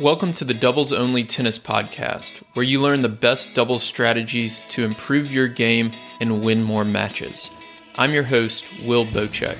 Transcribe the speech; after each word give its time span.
Welcome 0.00 0.32
to 0.34 0.46
the 0.46 0.54
Doubles 0.54 0.94
Only 0.94 1.24
Tennis 1.24 1.58
Podcast, 1.58 2.42
where 2.54 2.64
you 2.64 2.80
learn 2.80 3.02
the 3.02 3.10
best 3.10 3.54
doubles 3.54 3.82
strategies 3.82 4.60
to 4.70 4.82
improve 4.82 5.30
your 5.30 5.46
game 5.46 5.92
and 6.22 6.42
win 6.42 6.62
more 6.62 6.86
matches. 6.86 7.50
I'm 7.96 8.14
your 8.14 8.22
host, 8.22 8.64
Will 8.86 9.04
Boucek. 9.04 9.58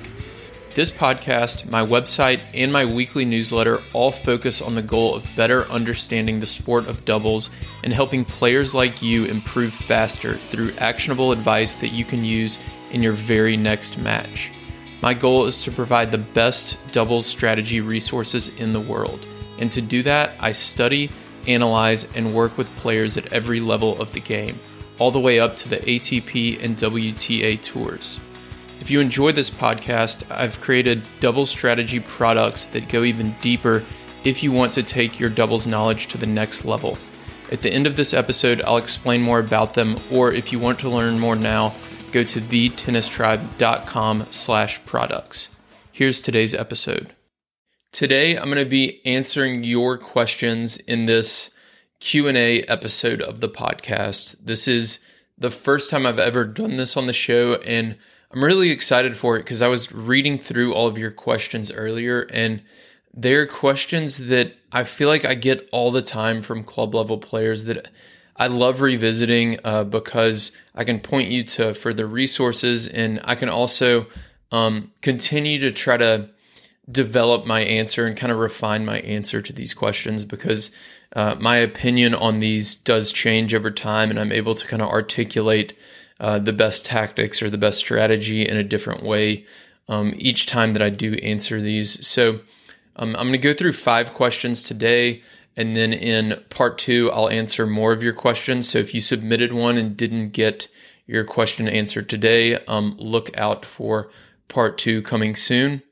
This 0.74 0.90
podcast, 0.90 1.68
my 1.68 1.84
website, 1.84 2.40
and 2.54 2.72
my 2.72 2.86
weekly 2.86 3.26
newsletter 3.26 3.82
all 3.92 4.10
focus 4.10 4.62
on 4.62 4.74
the 4.74 4.80
goal 4.80 5.14
of 5.14 5.28
better 5.36 5.66
understanding 5.66 6.40
the 6.40 6.46
sport 6.46 6.86
of 6.86 7.04
doubles 7.04 7.50
and 7.84 7.92
helping 7.92 8.24
players 8.24 8.74
like 8.74 9.02
you 9.02 9.26
improve 9.26 9.74
faster 9.74 10.36
through 10.36 10.72
actionable 10.78 11.32
advice 11.32 11.74
that 11.74 11.88
you 11.88 12.06
can 12.06 12.24
use 12.24 12.56
in 12.92 13.02
your 13.02 13.12
very 13.12 13.58
next 13.58 13.98
match. 13.98 14.50
My 15.02 15.12
goal 15.12 15.44
is 15.44 15.62
to 15.64 15.70
provide 15.70 16.10
the 16.10 16.16
best 16.16 16.78
doubles 16.92 17.26
strategy 17.26 17.82
resources 17.82 18.48
in 18.58 18.72
the 18.72 18.80
world. 18.80 19.26
And 19.60 19.70
to 19.72 19.80
do 19.80 20.02
that, 20.02 20.32
I 20.40 20.52
study, 20.52 21.10
analyze, 21.46 22.10
and 22.16 22.34
work 22.34 22.58
with 22.58 22.74
players 22.76 23.16
at 23.16 23.32
every 23.32 23.60
level 23.60 24.00
of 24.00 24.12
the 24.12 24.20
game, 24.20 24.58
all 24.98 25.10
the 25.10 25.20
way 25.20 25.38
up 25.38 25.56
to 25.58 25.68
the 25.68 25.76
ATP 25.76 26.62
and 26.62 26.76
WTA 26.76 27.62
tours. 27.62 28.18
If 28.80 28.90
you 28.90 29.00
enjoy 29.00 29.32
this 29.32 29.50
podcast, 29.50 30.28
I've 30.30 30.60
created 30.60 31.02
double 31.20 31.44
strategy 31.44 32.00
products 32.00 32.64
that 32.66 32.88
go 32.88 33.04
even 33.04 33.36
deeper 33.42 33.84
if 34.24 34.42
you 34.42 34.52
want 34.52 34.72
to 34.74 34.82
take 34.82 35.20
your 35.20 35.30
doubles 35.30 35.66
knowledge 35.66 36.06
to 36.08 36.18
the 36.18 36.26
next 36.26 36.64
level. 36.64 36.98
At 37.52 37.62
the 37.62 37.72
end 37.72 37.86
of 37.86 37.96
this 37.96 38.14
episode, 38.14 38.62
I'll 38.62 38.78
explain 38.78 39.22
more 39.22 39.40
about 39.40 39.74
them, 39.74 39.98
or 40.10 40.32
if 40.32 40.52
you 40.52 40.58
want 40.58 40.78
to 40.80 40.88
learn 40.88 41.18
more 41.18 41.36
now, 41.36 41.74
go 42.12 42.24
to 42.24 42.40
thetennistribe.com 42.40 44.26
slash 44.30 44.84
products. 44.86 45.48
Here's 45.92 46.22
today's 46.22 46.54
episode. 46.54 47.12
Today, 47.92 48.36
I'm 48.36 48.44
going 48.44 48.56
to 48.56 48.64
be 48.64 49.04
answering 49.04 49.64
your 49.64 49.98
questions 49.98 50.76
in 50.76 51.06
this 51.06 51.50
Q&A 51.98 52.62
episode 52.62 53.20
of 53.20 53.40
the 53.40 53.48
podcast. 53.48 54.36
This 54.40 54.68
is 54.68 55.04
the 55.36 55.50
first 55.50 55.90
time 55.90 56.06
I've 56.06 56.20
ever 56.20 56.44
done 56.44 56.76
this 56.76 56.96
on 56.96 57.08
the 57.08 57.12
show 57.12 57.54
and 57.54 57.96
I'm 58.30 58.44
really 58.44 58.70
excited 58.70 59.16
for 59.16 59.36
it 59.36 59.40
because 59.40 59.60
I 59.60 59.66
was 59.66 59.90
reading 59.90 60.38
through 60.38 60.72
all 60.72 60.86
of 60.86 60.98
your 60.98 61.10
questions 61.10 61.72
earlier 61.72 62.28
and 62.32 62.62
they're 63.12 63.44
questions 63.44 64.28
that 64.28 64.54
I 64.70 64.84
feel 64.84 65.08
like 65.08 65.24
I 65.24 65.34
get 65.34 65.68
all 65.72 65.90
the 65.90 66.00
time 66.00 66.42
from 66.42 66.62
club 66.62 66.94
level 66.94 67.18
players 67.18 67.64
that 67.64 67.90
I 68.36 68.46
love 68.46 68.82
revisiting 68.82 69.58
uh, 69.64 69.82
because 69.82 70.52
I 70.76 70.84
can 70.84 71.00
point 71.00 71.28
you 71.30 71.42
to 71.42 71.74
further 71.74 72.06
resources 72.06 72.86
and 72.86 73.20
I 73.24 73.34
can 73.34 73.48
also 73.48 74.06
um, 74.52 74.92
continue 75.02 75.58
to 75.58 75.72
try 75.72 75.96
to 75.96 76.30
develop 76.90 77.46
my 77.46 77.60
answer 77.60 78.06
and 78.06 78.16
kind 78.16 78.32
of 78.32 78.38
refine 78.38 78.84
my 78.84 79.00
answer 79.00 79.40
to 79.42 79.52
these 79.52 79.74
questions 79.74 80.24
because 80.24 80.70
uh, 81.14 81.34
my 81.40 81.56
opinion 81.56 82.14
on 82.14 82.38
these 82.38 82.74
does 82.76 83.12
change 83.12 83.54
over 83.54 83.70
time 83.70 84.10
and 84.10 84.18
I'm 84.18 84.32
able 84.32 84.54
to 84.54 84.66
kind 84.66 84.82
of 84.82 84.88
articulate 84.88 85.76
uh, 86.20 86.38
the 86.38 86.52
best 86.52 86.84
tactics 86.84 87.42
or 87.42 87.50
the 87.50 87.58
best 87.58 87.78
strategy 87.78 88.46
in 88.46 88.56
a 88.56 88.64
different 88.64 89.02
way 89.02 89.44
um, 89.88 90.14
each 90.16 90.46
time 90.46 90.72
that 90.74 90.82
I 90.82 90.90
do 90.90 91.14
answer 91.14 91.60
these. 91.60 92.06
So 92.06 92.40
um, 92.96 93.16
I'm 93.16 93.28
going 93.28 93.32
to 93.32 93.38
go 93.38 93.54
through 93.54 93.72
five 93.72 94.12
questions 94.12 94.62
today. 94.62 95.22
And 95.56 95.76
then 95.76 95.92
in 95.92 96.42
part 96.48 96.78
two, 96.78 97.10
I'll 97.10 97.28
answer 97.28 97.66
more 97.66 97.92
of 97.92 98.02
your 98.02 98.12
questions. 98.12 98.68
So 98.68 98.78
if 98.78 98.94
you 98.94 99.00
submitted 99.00 99.52
one 99.52 99.76
and 99.76 99.96
didn't 99.96 100.30
get 100.30 100.68
your 101.06 101.24
question 101.24 101.68
answered 101.68 102.08
today, 102.08 102.54
um, 102.66 102.96
look 102.98 103.36
out 103.36 103.64
for 103.64 104.10
part 104.48 104.78
two 104.78 105.02
coming 105.02 105.34
soon. 105.34 105.82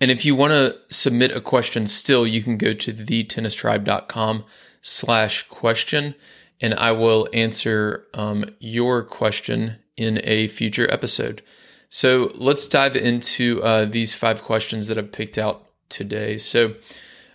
And 0.00 0.10
if 0.10 0.24
you 0.24 0.34
want 0.34 0.52
to 0.52 0.76
submit 0.88 1.32
a 1.32 1.40
question 1.40 1.86
still, 1.86 2.26
you 2.26 2.42
can 2.42 2.56
go 2.56 2.74
to 2.74 2.92
thetennistribe.com 2.92 4.44
slash 4.82 5.44
question 5.48 6.14
and 6.60 6.74
I 6.74 6.92
will 6.92 7.28
answer 7.32 8.06
um, 8.14 8.44
your 8.58 9.02
question 9.02 9.76
in 9.96 10.20
a 10.24 10.48
future 10.48 10.90
episode. 10.90 11.42
So 11.88 12.32
let's 12.34 12.66
dive 12.66 12.96
into 12.96 13.62
uh, 13.62 13.84
these 13.84 14.14
five 14.14 14.42
questions 14.42 14.86
that 14.86 14.98
I've 14.98 15.12
picked 15.12 15.38
out 15.38 15.66
today. 15.88 16.38
So, 16.38 16.74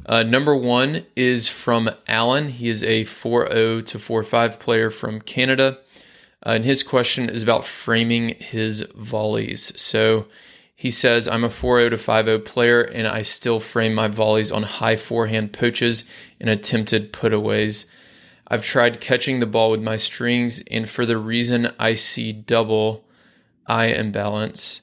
uh, 0.05 0.23
number 0.23 0.55
one 0.55 1.05
is 1.15 1.47
from 1.47 1.89
Alan. 2.07 2.49
He 2.49 2.69
is 2.69 2.83
a 2.83 3.03
4.0 3.05 3.85
to 3.85 3.97
4.5 3.97 4.59
player 4.59 4.89
from 4.89 5.21
Canada. 5.21 5.77
Uh, 6.45 6.51
and 6.51 6.65
his 6.65 6.83
question 6.83 7.29
is 7.29 7.43
about 7.43 7.65
framing 7.65 8.29
his 8.29 8.81
volleys. 8.95 9.79
So, 9.79 10.25
he 10.79 10.91
says, 10.91 11.27
I'm 11.27 11.43
a 11.43 11.49
4-0 11.49 11.89
to 11.89 11.97
5-0 11.97 12.45
player 12.45 12.81
and 12.81 13.05
I 13.05 13.21
still 13.21 13.59
frame 13.59 13.93
my 13.93 14.07
volleys 14.07 14.49
on 14.49 14.63
high 14.63 14.95
forehand 14.95 15.51
poaches 15.51 16.05
and 16.39 16.49
attempted 16.49 17.11
putaways. 17.11 17.85
I've 18.47 18.63
tried 18.63 19.01
catching 19.01 19.41
the 19.41 19.45
ball 19.45 19.71
with 19.71 19.81
my 19.81 19.97
strings, 19.97 20.63
and 20.71 20.87
for 20.89 21.05
the 21.05 21.17
reason 21.17 21.73
I 21.77 21.95
see 21.95 22.31
double 22.31 23.03
eye 23.67 23.87
imbalance. 23.87 24.79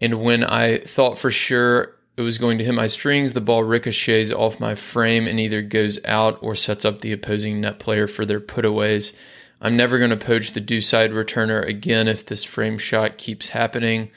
And 0.00 0.22
when 0.22 0.44
I 0.44 0.78
thought 0.78 1.18
for 1.18 1.32
sure 1.32 1.96
it 2.16 2.22
was 2.22 2.38
going 2.38 2.58
to 2.58 2.64
hit 2.64 2.74
my 2.74 2.86
strings, 2.86 3.32
the 3.32 3.40
ball 3.40 3.64
ricochets 3.64 4.30
off 4.30 4.60
my 4.60 4.76
frame 4.76 5.26
and 5.26 5.40
either 5.40 5.60
goes 5.60 5.98
out 6.04 6.38
or 6.40 6.54
sets 6.54 6.84
up 6.84 7.00
the 7.00 7.10
opposing 7.10 7.60
net 7.60 7.80
player 7.80 8.06
for 8.06 8.24
their 8.24 8.38
putaways. 8.38 9.12
I'm 9.60 9.76
never 9.76 9.98
going 9.98 10.10
to 10.10 10.16
poach 10.16 10.52
the 10.52 10.60
deuce 10.60 10.88
side 10.88 11.10
returner 11.10 11.66
again 11.66 12.06
if 12.06 12.24
this 12.24 12.44
frame 12.44 12.78
shot 12.78 13.18
keeps 13.18 13.48
happening. 13.48 14.12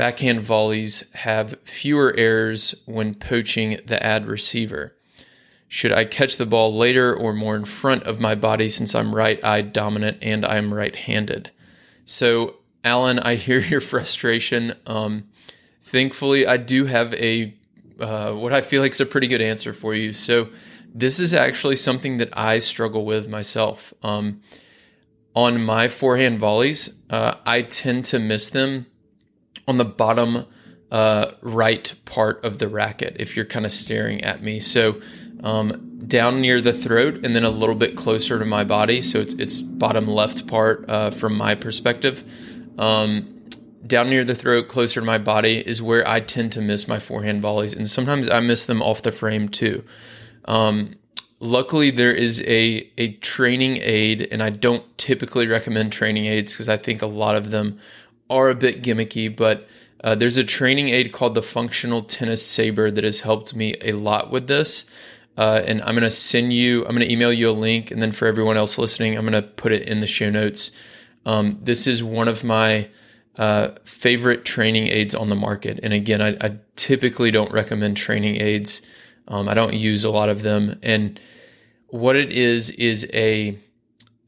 Backhand 0.00 0.40
volleys 0.40 1.12
have 1.12 1.60
fewer 1.62 2.14
errors 2.16 2.74
when 2.86 3.14
poaching 3.14 3.78
the 3.84 4.02
ad 4.02 4.26
receiver. 4.26 4.96
Should 5.68 5.92
I 5.92 6.06
catch 6.06 6.38
the 6.38 6.46
ball 6.46 6.74
later 6.74 7.14
or 7.14 7.34
more 7.34 7.54
in 7.54 7.66
front 7.66 8.04
of 8.04 8.18
my 8.18 8.34
body 8.34 8.70
since 8.70 8.94
I'm 8.94 9.14
right 9.14 9.44
eyed 9.44 9.74
dominant 9.74 10.16
and 10.22 10.46
I'm 10.46 10.72
right 10.72 10.96
handed? 10.96 11.50
So, 12.06 12.60
Alan, 12.82 13.18
I 13.18 13.34
hear 13.34 13.58
your 13.60 13.82
frustration. 13.82 14.72
Um, 14.86 15.28
thankfully, 15.82 16.46
I 16.46 16.56
do 16.56 16.86
have 16.86 17.12
a 17.12 17.54
uh, 18.00 18.32
what 18.32 18.54
I 18.54 18.62
feel 18.62 18.80
like 18.80 18.92
is 18.92 19.02
a 19.02 19.06
pretty 19.06 19.26
good 19.26 19.42
answer 19.42 19.74
for 19.74 19.92
you. 19.92 20.14
So, 20.14 20.48
this 20.94 21.20
is 21.20 21.34
actually 21.34 21.76
something 21.76 22.16
that 22.16 22.30
I 22.32 22.58
struggle 22.60 23.04
with 23.04 23.28
myself. 23.28 23.92
Um, 24.02 24.40
on 25.36 25.62
my 25.62 25.88
forehand 25.88 26.38
volleys, 26.38 26.88
uh, 27.10 27.34
I 27.44 27.60
tend 27.60 28.06
to 28.06 28.18
miss 28.18 28.48
them 28.48 28.86
on 29.66 29.76
the 29.76 29.84
bottom 29.84 30.46
uh, 30.90 31.32
right 31.40 31.94
part 32.04 32.44
of 32.44 32.58
the 32.58 32.68
racket 32.68 33.16
if 33.18 33.36
you're 33.36 33.44
kind 33.44 33.64
of 33.64 33.72
staring 33.72 34.22
at 34.22 34.42
me. 34.42 34.58
So 34.58 35.00
um, 35.42 35.98
down 36.06 36.40
near 36.40 36.60
the 36.60 36.72
throat 36.72 37.24
and 37.24 37.34
then 37.34 37.44
a 37.44 37.50
little 37.50 37.74
bit 37.74 37.96
closer 37.96 38.38
to 38.38 38.44
my 38.44 38.64
body. 38.64 39.00
So 39.00 39.20
it's, 39.20 39.34
it's 39.34 39.60
bottom 39.60 40.06
left 40.06 40.46
part 40.46 40.88
uh, 40.88 41.10
from 41.10 41.36
my 41.36 41.54
perspective. 41.54 42.24
Um, 42.78 43.36
down 43.86 44.10
near 44.10 44.24
the 44.24 44.34
throat, 44.34 44.68
closer 44.68 45.00
to 45.00 45.06
my 45.06 45.18
body, 45.18 45.66
is 45.66 45.82
where 45.82 46.06
I 46.06 46.20
tend 46.20 46.52
to 46.52 46.60
miss 46.60 46.86
my 46.86 46.98
forehand 46.98 47.40
volleys. 47.40 47.74
And 47.74 47.88
sometimes 47.88 48.28
I 48.28 48.40
miss 48.40 48.66
them 48.66 48.82
off 48.82 49.02
the 49.02 49.12
frame 49.12 49.48
too. 49.48 49.84
Um, 50.44 50.96
luckily, 51.38 51.90
there 51.90 52.12
is 52.12 52.40
a, 52.42 52.90
a 52.98 53.14
training 53.14 53.78
aid, 53.78 54.28
and 54.30 54.42
I 54.42 54.50
don't 54.50 54.96
typically 54.98 55.46
recommend 55.46 55.92
training 55.92 56.26
aids 56.26 56.52
because 56.52 56.68
I 56.68 56.76
think 56.76 57.02
a 57.02 57.06
lot 57.06 57.36
of 57.36 57.50
them 57.50 57.78
are 58.30 58.48
a 58.48 58.54
bit 58.54 58.82
gimmicky, 58.82 59.34
but 59.34 59.68
uh, 60.02 60.14
there's 60.14 60.38
a 60.38 60.44
training 60.44 60.88
aid 60.88 61.12
called 61.12 61.34
the 61.34 61.42
Functional 61.42 62.00
Tennis 62.00 62.46
Saber 62.46 62.90
that 62.90 63.04
has 63.04 63.20
helped 63.20 63.54
me 63.54 63.74
a 63.82 63.92
lot 63.92 64.30
with 64.30 64.46
this. 64.46 64.86
Uh, 65.36 65.62
and 65.66 65.82
I'm 65.82 65.94
going 65.94 66.02
to 66.02 66.10
send 66.10 66.52
you, 66.52 66.84
I'm 66.86 66.94
going 66.94 67.06
to 67.06 67.12
email 67.12 67.32
you 67.32 67.50
a 67.50 67.52
link. 67.52 67.90
And 67.90 68.00
then 68.00 68.12
for 68.12 68.26
everyone 68.26 68.56
else 68.56 68.78
listening, 68.78 69.16
I'm 69.16 69.28
going 69.28 69.42
to 69.42 69.48
put 69.48 69.72
it 69.72 69.88
in 69.88 70.00
the 70.00 70.06
show 70.06 70.30
notes. 70.30 70.70
Um, 71.26 71.58
this 71.62 71.86
is 71.86 72.02
one 72.02 72.28
of 72.28 72.44
my 72.44 72.88
uh, 73.36 73.70
favorite 73.84 74.44
training 74.44 74.88
aids 74.88 75.14
on 75.14 75.28
the 75.28 75.34
market. 75.34 75.80
And 75.82 75.92
again, 75.92 76.20
I, 76.20 76.36
I 76.40 76.58
typically 76.76 77.30
don't 77.30 77.52
recommend 77.52 77.96
training 77.96 78.40
aids, 78.40 78.82
um, 79.28 79.48
I 79.48 79.54
don't 79.54 79.74
use 79.74 80.04
a 80.04 80.10
lot 80.10 80.28
of 80.28 80.42
them. 80.42 80.78
And 80.82 81.20
what 81.88 82.16
it 82.16 82.32
is, 82.32 82.70
is 82.70 83.08
a 83.12 83.58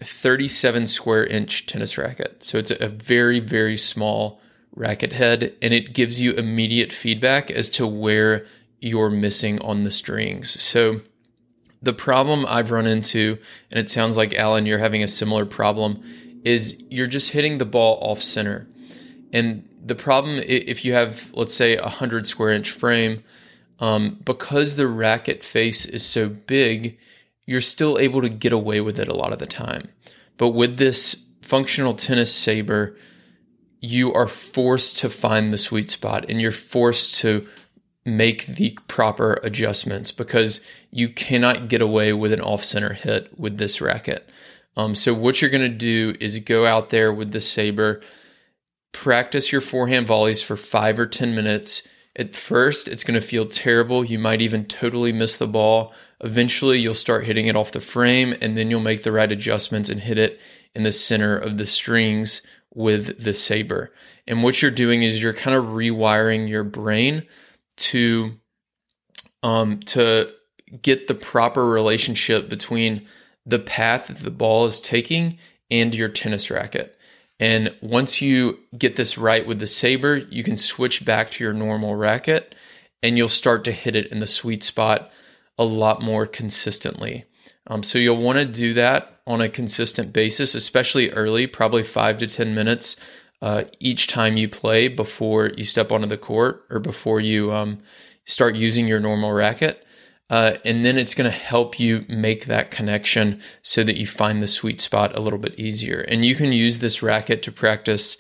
37 0.03 0.87
square 0.87 1.27
inch 1.27 1.67
tennis 1.67 1.99
racket. 1.99 2.43
So 2.45 2.59
it's 2.59 2.71
a 2.71 2.89
very, 2.89 3.41
very 3.41 3.77
small 3.77 4.41
racket 4.75 5.13
head, 5.13 5.55
and 5.61 5.75
it 5.75 5.93
gives 5.93 6.21
you 6.21 6.33
immediate 6.33 6.93
feedback 6.93 7.51
as 7.51 7.69
to 7.71 7.87
where 7.87 8.47
you're 8.81 9.11
missing 9.11 9.61
on 9.61 9.85
the 9.85 9.91
strings. 9.91 10.61
So 10.61 11.03
the 11.83 11.93
problem 11.93 12.47
I've 12.49 12.71
run 12.71 12.87
into, 12.87 13.39
and 13.71 13.79
it 13.79 13.91
sounds 13.91 14.17
like 14.17 14.35
Alan, 14.35 14.67
you're 14.67 14.79
having 14.79 15.03
a 15.03 15.09
similar 15.09 15.45
problem, 15.45 16.03
is 16.45 16.83
you're 16.91 17.07
just 17.07 17.31
hitting 17.31 17.59
the 17.59 17.67
ball 17.67 17.99
off 18.01 18.23
center. 18.23 18.67
And 19.33 19.69
the 19.85 19.95
problem, 19.95 20.39
if 20.39 20.85
you 20.85 20.95
have, 20.95 21.33
let's 21.33 21.55
say, 21.55 21.77
a 21.77 21.83
100 21.83 22.27
square 22.27 22.51
inch 22.51 22.71
frame, 22.71 23.23
um, 23.81 24.21
because 24.25 24.77
the 24.77 24.87
racket 24.87 25.43
face 25.43 25.85
is 25.85 26.05
so 26.05 26.29
big, 26.29 26.99
you're 27.47 27.61
still 27.61 27.99
able 27.99 28.21
to 28.23 28.29
get 28.29 28.53
away 28.53 28.81
with 28.81 28.99
it 28.99 29.09
a 29.09 29.15
lot 29.15 29.33
of 29.33 29.39
the 29.39 29.47
time. 29.47 29.89
But 30.37 30.51
with 30.51 30.79
this 30.79 31.27
functional 31.41 31.95
tennis 31.95 32.35
saber, 32.35 32.97
you 33.81 34.13
are 34.13 34.29
forced 34.29 34.99
to 34.99 35.11
find 35.11 35.53
the 35.53 35.59
sweet 35.59 35.91
spot 35.91 36.25
and 36.29 36.41
you're 36.41 36.53
forced 36.53 37.17
to 37.17 37.47
make 38.05 38.47
the 38.47 38.77
proper 38.89 39.35
adjustments 39.43 40.11
because 40.11 40.65
you 40.91 41.09
cannot 41.09 41.69
get 41.69 41.81
away 41.81 42.13
with 42.13 42.33
an 42.33 42.41
off 42.41 42.65
center 42.65 42.93
hit 42.93 43.39
with 43.39 43.59
this 43.59 43.81
racket. 43.81 44.31
Um, 44.77 44.95
so, 44.95 45.13
what 45.13 45.41
you're 45.41 45.51
going 45.51 45.71
to 45.71 45.77
do 45.77 46.15
is 46.19 46.39
go 46.39 46.67
out 46.67 46.91
there 46.91 47.13
with 47.13 47.33
the 47.33 47.41
Sabre, 47.41 48.01
practice 48.93 49.53
your 49.53 49.61
forehand 49.61 50.07
volleys 50.07 50.43
for 50.43 50.57
five 50.57 50.99
or 50.99 51.07
10 51.07 51.35
minutes. 51.35 51.87
At 52.17 52.35
first, 52.35 52.89
it's 52.89 53.05
going 53.05 53.21
to 53.21 53.27
feel 53.27 53.47
terrible. 53.47 54.05
You 54.05 54.19
might 54.19 54.43
even 54.43 54.65
totally 54.65 55.13
miss 55.13 55.37
the 55.37 55.47
ball. 55.47 55.93
Eventually, 56.23 56.79
you'll 56.79 56.95
start 56.95 57.25
hitting 57.25 57.47
it 57.47 57.57
off 57.57 57.73
the 57.73 57.81
frame, 57.81 58.35
and 58.41 58.57
then 58.57 58.71
you'll 58.71 58.81
make 58.81 59.03
the 59.03 59.13
right 59.13 59.31
adjustments 59.31 59.89
and 59.89 60.01
hit 60.01 60.19
it 60.19 60.41
in 60.75 60.83
the 60.83 60.93
center 60.93 61.37
of 61.37 61.59
the 61.59 61.67
strings 61.67 62.43
with 62.75 63.23
the 63.23 63.35
Sabre. 63.35 63.93
And 64.27 64.43
what 64.43 64.63
you're 64.63 64.71
doing 64.71 65.03
is 65.03 65.21
you're 65.21 65.35
kind 65.35 65.57
of 65.57 65.67
rewiring 65.67 66.49
your 66.49 66.65
brain 66.65 67.25
to 67.77 68.39
um, 69.43 69.81
to 69.81 70.33
get 70.81 71.09
the 71.09 71.15
proper 71.15 71.67
relationship 71.67 72.49
between 72.49 73.07
the 73.45 73.59
path 73.59 74.07
that 74.07 74.19
the 74.19 74.31
ball 74.31 74.65
is 74.67 74.81
taking 74.81 75.39
and 75.71 75.95
your 75.95 76.09
tennis 76.09 76.51
racket. 76.51 76.97
And 77.41 77.75
once 77.81 78.23
you 78.23 78.61
get 78.79 78.95
this 78.95 79.19
right 79.19 79.45
with 79.45 79.59
the 79.59 79.67
Sabre, 79.67 80.17
you 80.17 80.45
can 80.45 80.57
switch 80.57 81.05
back 81.05 81.33
to 81.33 81.45
your 81.45 81.53
normal 81.53 81.97
racket 81.97 82.55
and 83.03 83.19
you'll 83.19 83.29
start 83.29 83.65
to 83.65 83.73
hit 83.73 83.97
it 83.97 84.07
in 84.13 84.21
the 84.21 84.27
sweet 84.29 84.63
spot 84.63 85.11
a 85.59 85.65
lot 85.65 86.03
more 86.03 86.27
consistently. 86.27 87.25
Um, 87.67 87.83
so 87.83 87.99
you'll 87.99 88.17
want 88.17 88.39
to 88.39 88.45
do 88.45 88.75
that 88.75 89.21
on 89.27 89.41
a 89.41 89.49
consistent 89.49 90.13
basis, 90.13 90.55
especially 90.55 91.11
early, 91.11 91.47
probably 91.47 91.83
five 91.83 92.19
to 92.19 92.27
10 92.27 92.55
minutes 92.55 92.97
uh, 93.41 93.65
each 93.81 94.07
time 94.07 94.37
you 94.37 94.49
play 94.49 94.89
before 94.89 95.51
you 95.57 95.65
step 95.65 95.93
onto 95.93 96.07
the 96.07 96.19
court 96.19 96.65
or 96.71 96.79
before 96.79 97.21
you 97.21 97.53
um, 97.53 97.81
start 98.25 98.55
using 98.55 98.87
your 98.87 99.01
normal 99.01 99.33
racket. 99.33 99.85
Uh, 100.31 100.57
and 100.65 100.85
then 100.85 100.97
it's 100.97 101.15
going 101.15 101.31
to 101.31 101.37
help 101.37 101.79
you 101.79 102.07
make 102.09 102.47
that 102.47 102.71
connection 102.71 103.41
so 103.61 103.85
that 103.85 103.99
you 103.99 104.07
find 104.07 104.41
the 104.41 104.47
sweet 104.47 104.81
spot 104.81 105.17
a 105.17 105.21
little 105.21 105.39
bit 105.39 105.59
easier. 105.59 106.01
And 106.01 106.25
you 106.25 106.35
can 106.35 106.53
use 106.53 106.79
this 106.79 107.03
racket 107.03 107.43
to 107.43 107.53
practice 107.53 108.17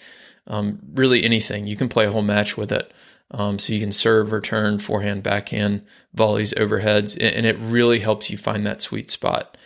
um, 0.46 0.78
really 0.92 1.24
anything. 1.24 1.66
You 1.66 1.76
can 1.76 1.88
play 1.88 2.04
a 2.04 2.12
whole 2.12 2.22
match 2.22 2.56
with 2.56 2.70
it. 2.70 2.92
Um, 3.32 3.58
so 3.58 3.72
you 3.72 3.80
can 3.80 3.92
serve, 3.92 4.30
return, 4.30 4.78
forehand, 4.78 5.22
backhand, 5.22 5.84
volleys, 6.14 6.52
overheads, 6.54 7.16
and 7.20 7.46
it 7.46 7.56
really 7.58 8.00
helps 8.00 8.30
you 8.30 8.36
find 8.36 8.66
that 8.66 8.82
sweet 8.82 9.10
spot. 9.10 9.56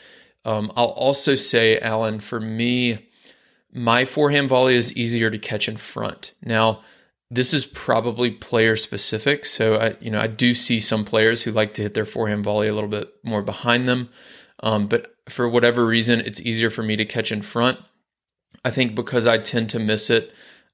Um, 0.44 0.72
I'll 0.76 0.86
also 0.86 1.34
say, 1.34 1.78
Alan, 1.80 2.20
for 2.20 2.40
me, 2.40 3.08
my 3.72 4.04
forehand 4.04 4.48
volley 4.48 4.76
is 4.76 4.96
easier 4.96 5.30
to 5.30 5.38
catch 5.38 5.68
in 5.68 5.76
front. 5.76 6.32
Now, 6.42 6.82
this 7.30 7.52
is 7.52 7.66
probably 7.66 8.30
player 8.30 8.76
specific. 8.76 9.44
So 9.44 9.76
I, 9.76 9.96
you 10.00 10.10
know, 10.10 10.20
I 10.20 10.28
do 10.28 10.54
see 10.54 10.78
some 10.78 11.04
players 11.04 11.42
who 11.42 11.50
like 11.50 11.74
to 11.74 11.82
hit 11.82 11.94
their 11.94 12.06
forehand 12.06 12.44
volley 12.44 12.68
a 12.68 12.74
little 12.74 12.88
bit 12.88 13.12
more 13.24 13.42
behind 13.42 13.88
them. 13.88 14.08
Um, 14.62 14.86
but 14.86 15.16
for 15.28 15.48
whatever 15.48 15.84
reason, 15.84 16.20
it's 16.20 16.40
easier 16.40 16.70
for 16.70 16.84
me 16.84 16.94
to 16.96 17.04
catch 17.04 17.32
in 17.32 17.42
front. 17.42 17.80
I 18.64 18.70
think 18.70 18.94
because 18.94 19.26
I 19.26 19.38
tend 19.38 19.70
to 19.70 19.78
miss 19.78 20.08
it 20.08 20.32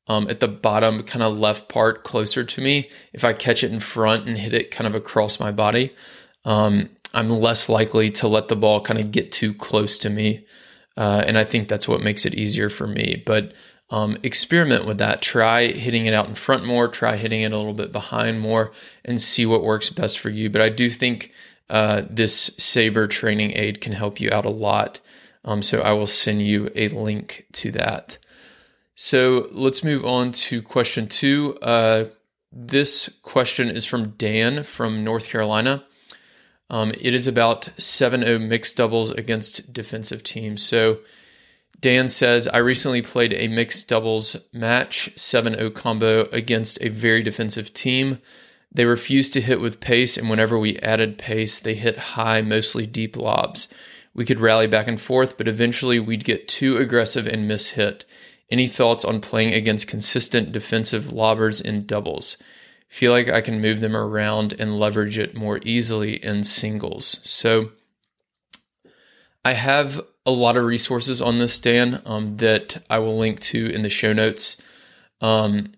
um, 0.08 0.28
at 0.28 0.40
the 0.40 0.48
bottom, 0.48 1.02
kind 1.02 1.22
of 1.22 1.36
left 1.36 1.68
part 1.68 2.04
closer 2.04 2.44
to 2.44 2.60
me. 2.60 2.90
If 3.12 3.24
I 3.24 3.32
catch 3.32 3.62
it 3.62 3.72
in 3.72 3.80
front 3.80 4.26
and 4.26 4.38
hit 4.38 4.54
it 4.54 4.70
kind 4.70 4.86
of 4.86 4.94
across 4.94 5.38
my 5.38 5.50
body, 5.50 5.94
um, 6.44 6.90
I'm 7.14 7.28
less 7.28 7.68
likely 7.68 8.10
to 8.10 8.28
let 8.28 8.48
the 8.48 8.56
ball 8.56 8.80
kind 8.80 8.98
of 8.98 9.12
get 9.12 9.32
too 9.32 9.54
close 9.54 9.98
to 9.98 10.10
me. 10.10 10.46
Uh, 10.96 11.22
and 11.26 11.38
I 11.38 11.44
think 11.44 11.68
that's 11.68 11.88
what 11.88 12.02
makes 12.02 12.26
it 12.26 12.34
easier 12.34 12.68
for 12.68 12.86
me. 12.86 13.22
But 13.24 13.52
um, 13.92 14.16
experiment 14.22 14.86
with 14.86 14.98
that. 14.98 15.20
Try 15.20 15.66
hitting 15.66 16.06
it 16.06 16.14
out 16.14 16.26
in 16.26 16.34
front 16.34 16.64
more, 16.64 16.88
try 16.88 17.16
hitting 17.16 17.42
it 17.42 17.52
a 17.52 17.56
little 17.56 17.74
bit 17.74 17.92
behind 17.92 18.40
more, 18.40 18.72
and 19.04 19.20
see 19.20 19.44
what 19.44 19.62
works 19.62 19.90
best 19.90 20.18
for 20.18 20.30
you. 20.30 20.48
But 20.48 20.62
I 20.62 20.70
do 20.70 20.88
think 20.88 21.30
uh, 21.68 22.02
this 22.08 22.50
Sabre 22.56 23.06
training 23.06 23.52
aid 23.54 23.82
can 23.82 23.92
help 23.92 24.18
you 24.18 24.30
out 24.32 24.46
a 24.46 24.50
lot. 24.50 25.00
Um, 25.44 25.62
so 25.62 25.82
I 25.82 25.92
will 25.92 26.06
send 26.06 26.42
you 26.42 26.70
a 26.74 26.88
link 26.88 27.46
to 27.52 27.70
that. 27.72 28.16
So 29.04 29.48
let's 29.50 29.82
move 29.82 30.04
on 30.04 30.30
to 30.30 30.62
question 30.62 31.08
two. 31.08 31.58
Uh, 31.60 32.04
this 32.52 33.08
question 33.22 33.68
is 33.68 33.84
from 33.84 34.10
Dan 34.10 34.62
from 34.62 35.02
North 35.02 35.26
Carolina. 35.28 35.84
Um, 36.70 36.92
it 37.00 37.12
is 37.12 37.26
about 37.26 37.68
7 37.76 38.24
0 38.24 38.38
mixed 38.38 38.76
doubles 38.76 39.10
against 39.10 39.72
defensive 39.72 40.22
teams. 40.22 40.62
So 40.62 41.00
Dan 41.80 42.08
says, 42.08 42.46
I 42.46 42.58
recently 42.58 43.02
played 43.02 43.32
a 43.32 43.48
mixed 43.48 43.88
doubles 43.88 44.36
match, 44.52 45.10
7 45.16 45.54
0 45.54 45.70
combo, 45.70 46.28
against 46.30 46.80
a 46.80 46.88
very 46.88 47.24
defensive 47.24 47.74
team. 47.74 48.20
They 48.70 48.84
refused 48.84 49.32
to 49.32 49.40
hit 49.40 49.60
with 49.60 49.80
pace, 49.80 50.16
and 50.16 50.30
whenever 50.30 50.56
we 50.56 50.78
added 50.78 51.18
pace, 51.18 51.58
they 51.58 51.74
hit 51.74 51.98
high, 52.14 52.40
mostly 52.40 52.86
deep 52.86 53.16
lobs. 53.16 53.66
We 54.14 54.24
could 54.24 54.38
rally 54.38 54.68
back 54.68 54.86
and 54.86 55.00
forth, 55.00 55.36
but 55.36 55.48
eventually 55.48 55.98
we'd 55.98 56.22
get 56.22 56.46
too 56.46 56.76
aggressive 56.76 57.26
and 57.26 57.48
miss 57.48 57.70
hit. 57.70 58.04
Any 58.52 58.68
thoughts 58.68 59.02
on 59.06 59.22
playing 59.22 59.54
against 59.54 59.88
consistent 59.88 60.52
defensive 60.52 61.10
lobbers 61.10 61.58
in 61.58 61.86
doubles? 61.86 62.36
Feel 62.86 63.10
like 63.10 63.30
I 63.30 63.40
can 63.40 63.62
move 63.62 63.80
them 63.80 63.96
around 63.96 64.52
and 64.58 64.78
leverage 64.78 65.16
it 65.16 65.34
more 65.34 65.58
easily 65.64 66.22
in 66.22 66.44
singles. 66.44 67.18
So 67.24 67.72
I 69.42 69.54
have 69.54 70.02
a 70.26 70.30
lot 70.30 70.58
of 70.58 70.64
resources 70.64 71.22
on 71.22 71.38
this, 71.38 71.58
Dan, 71.58 72.02
um, 72.04 72.36
that 72.36 72.84
I 72.90 72.98
will 72.98 73.16
link 73.16 73.40
to 73.40 73.72
in 73.72 73.80
the 73.80 73.88
show 73.88 74.12
notes. 74.12 74.58
Um, 75.22 75.72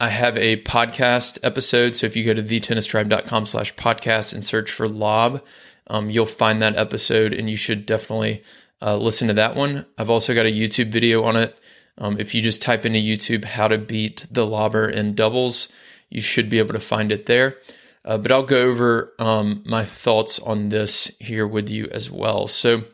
I 0.00 0.08
have 0.08 0.38
a 0.38 0.62
podcast 0.62 1.38
episode. 1.42 1.96
So 1.96 2.06
if 2.06 2.16
you 2.16 2.24
go 2.24 2.32
to 2.32 2.42
thetennistribe.com 2.42 3.44
slash 3.44 3.74
podcast 3.74 4.32
and 4.32 4.42
search 4.42 4.72
for 4.72 4.88
lob, 4.88 5.42
um, 5.88 6.08
you'll 6.08 6.24
find 6.24 6.62
that 6.62 6.76
episode 6.76 7.34
and 7.34 7.50
you 7.50 7.56
should 7.56 7.84
definitely 7.84 8.42
uh, 8.80 8.96
listen 8.96 9.28
to 9.28 9.34
that 9.34 9.54
one. 9.54 9.84
I've 9.98 10.08
also 10.08 10.34
got 10.34 10.46
a 10.46 10.50
YouTube 10.50 10.90
video 10.90 11.24
on 11.24 11.36
it 11.36 11.58
um, 12.00 12.18
if 12.18 12.34
you 12.34 12.40
just 12.40 12.62
type 12.62 12.86
into 12.86 12.98
YouTube 12.98 13.44
how 13.44 13.68
to 13.68 13.78
beat 13.78 14.26
the 14.30 14.46
lobber 14.46 14.88
in 14.88 15.14
doubles, 15.14 15.70
you 16.08 16.20
should 16.20 16.48
be 16.48 16.58
able 16.58 16.72
to 16.72 16.80
find 16.80 17.12
it 17.12 17.26
there. 17.26 17.58
Uh, 18.04 18.16
but 18.16 18.32
I'll 18.32 18.42
go 18.42 18.62
over 18.62 19.12
um, 19.18 19.62
my 19.66 19.84
thoughts 19.84 20.38
on 20.38 20.70
this 20.70 21.14
here 21.20 21.46
with 21.46 21.68
you 21.68 21.86
as 21.92 22.10
well. 22.10 22.46
So, 22.46 22.84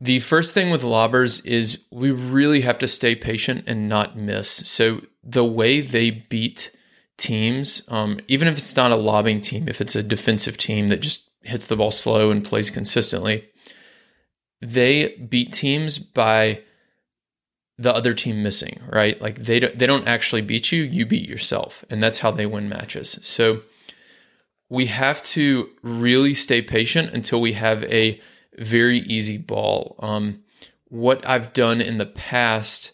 the 0.00 0.20
first 0.20 0.52
thing 0.52 0.70
with 0.70 0.82
lobbers 0.82 1.40
is 1.46 1.84
we 1.90 2.10
really 2.10 2.60
have 2.60 2.78
to 2.80 2.88
stay 2.88 3.14
patient 3.14 3.64
and 3.66 3.88
not 3.88 4.18
miss. 4.18 4.50
So, 4.50 5.00
the 5.22 5.44
way 5.44 5.80
they 5.80 6.10
beat 6.10 6.70
teams, 7.16 7.82
um, 7.88 8.20
even 8.28 8.46
if 8.46 8.58
it's 8.58 8.76
not 8.76 8.92
a 8.92 8.96
lobbing 8.96 9.40
team, 9.40 9.68
if 9.68 9.80
it's 9.80 9.96
a 9.96 10.02
defensive 10.02 10.58
team 10.58 10.88
that 10.88 11.00
just 11.00 11.30
hits 11.40 11.66
the 11.66 11.76
ball 11.76 11.90
slow 11.90 12.30
and 12.30 12.44
plays 12.44 12.68
consistently, 12.68 13.48
they 14.60 15.16
beat 15.16 15.52
teams 15.52 15.98
by 15.98 16.60
the 17.76 17.94
other 17.94 18.14
team 18.14 18.42
missing, 18.42 18.80
right? 18.88 19.20
Like 19.20 19.36
they 19.36 19.60
don't 19.60 19.78
they 19.78 19.86
don't 19.86 20.06
actually 20.06 20.42
beat 20.42 20.72
you, 20.72 20.82
you 20.82 21.06
beat 21.06 21.28
yourself, 21.28 21.84
and 21.90 22.02
that's 22.02 22.20
how 22.20 22.30
they 22.30 22.46
win 22.46 22.68
matches. 22.68 23.18
So 23.22 23.62
we 24.68 24.86
have 24.86 25.22
to 25.22 25.70
really 25.82 26.34
stay 26.34 26.62
patient 26.62 27.12
until 27.12 27.40
we 27.40 27.52
have 27.54 27.84
a 27.84 28.20
very 28.58 28.98
easy 29.00 29.38
ball. 29.38 29.96
Um, 29.98 30.42
what 30.88 31.26
I've 31.26 31.52
done 31.52 31.80
in 31.80 31.98
the 31.98 32.06
past 32.06 32.92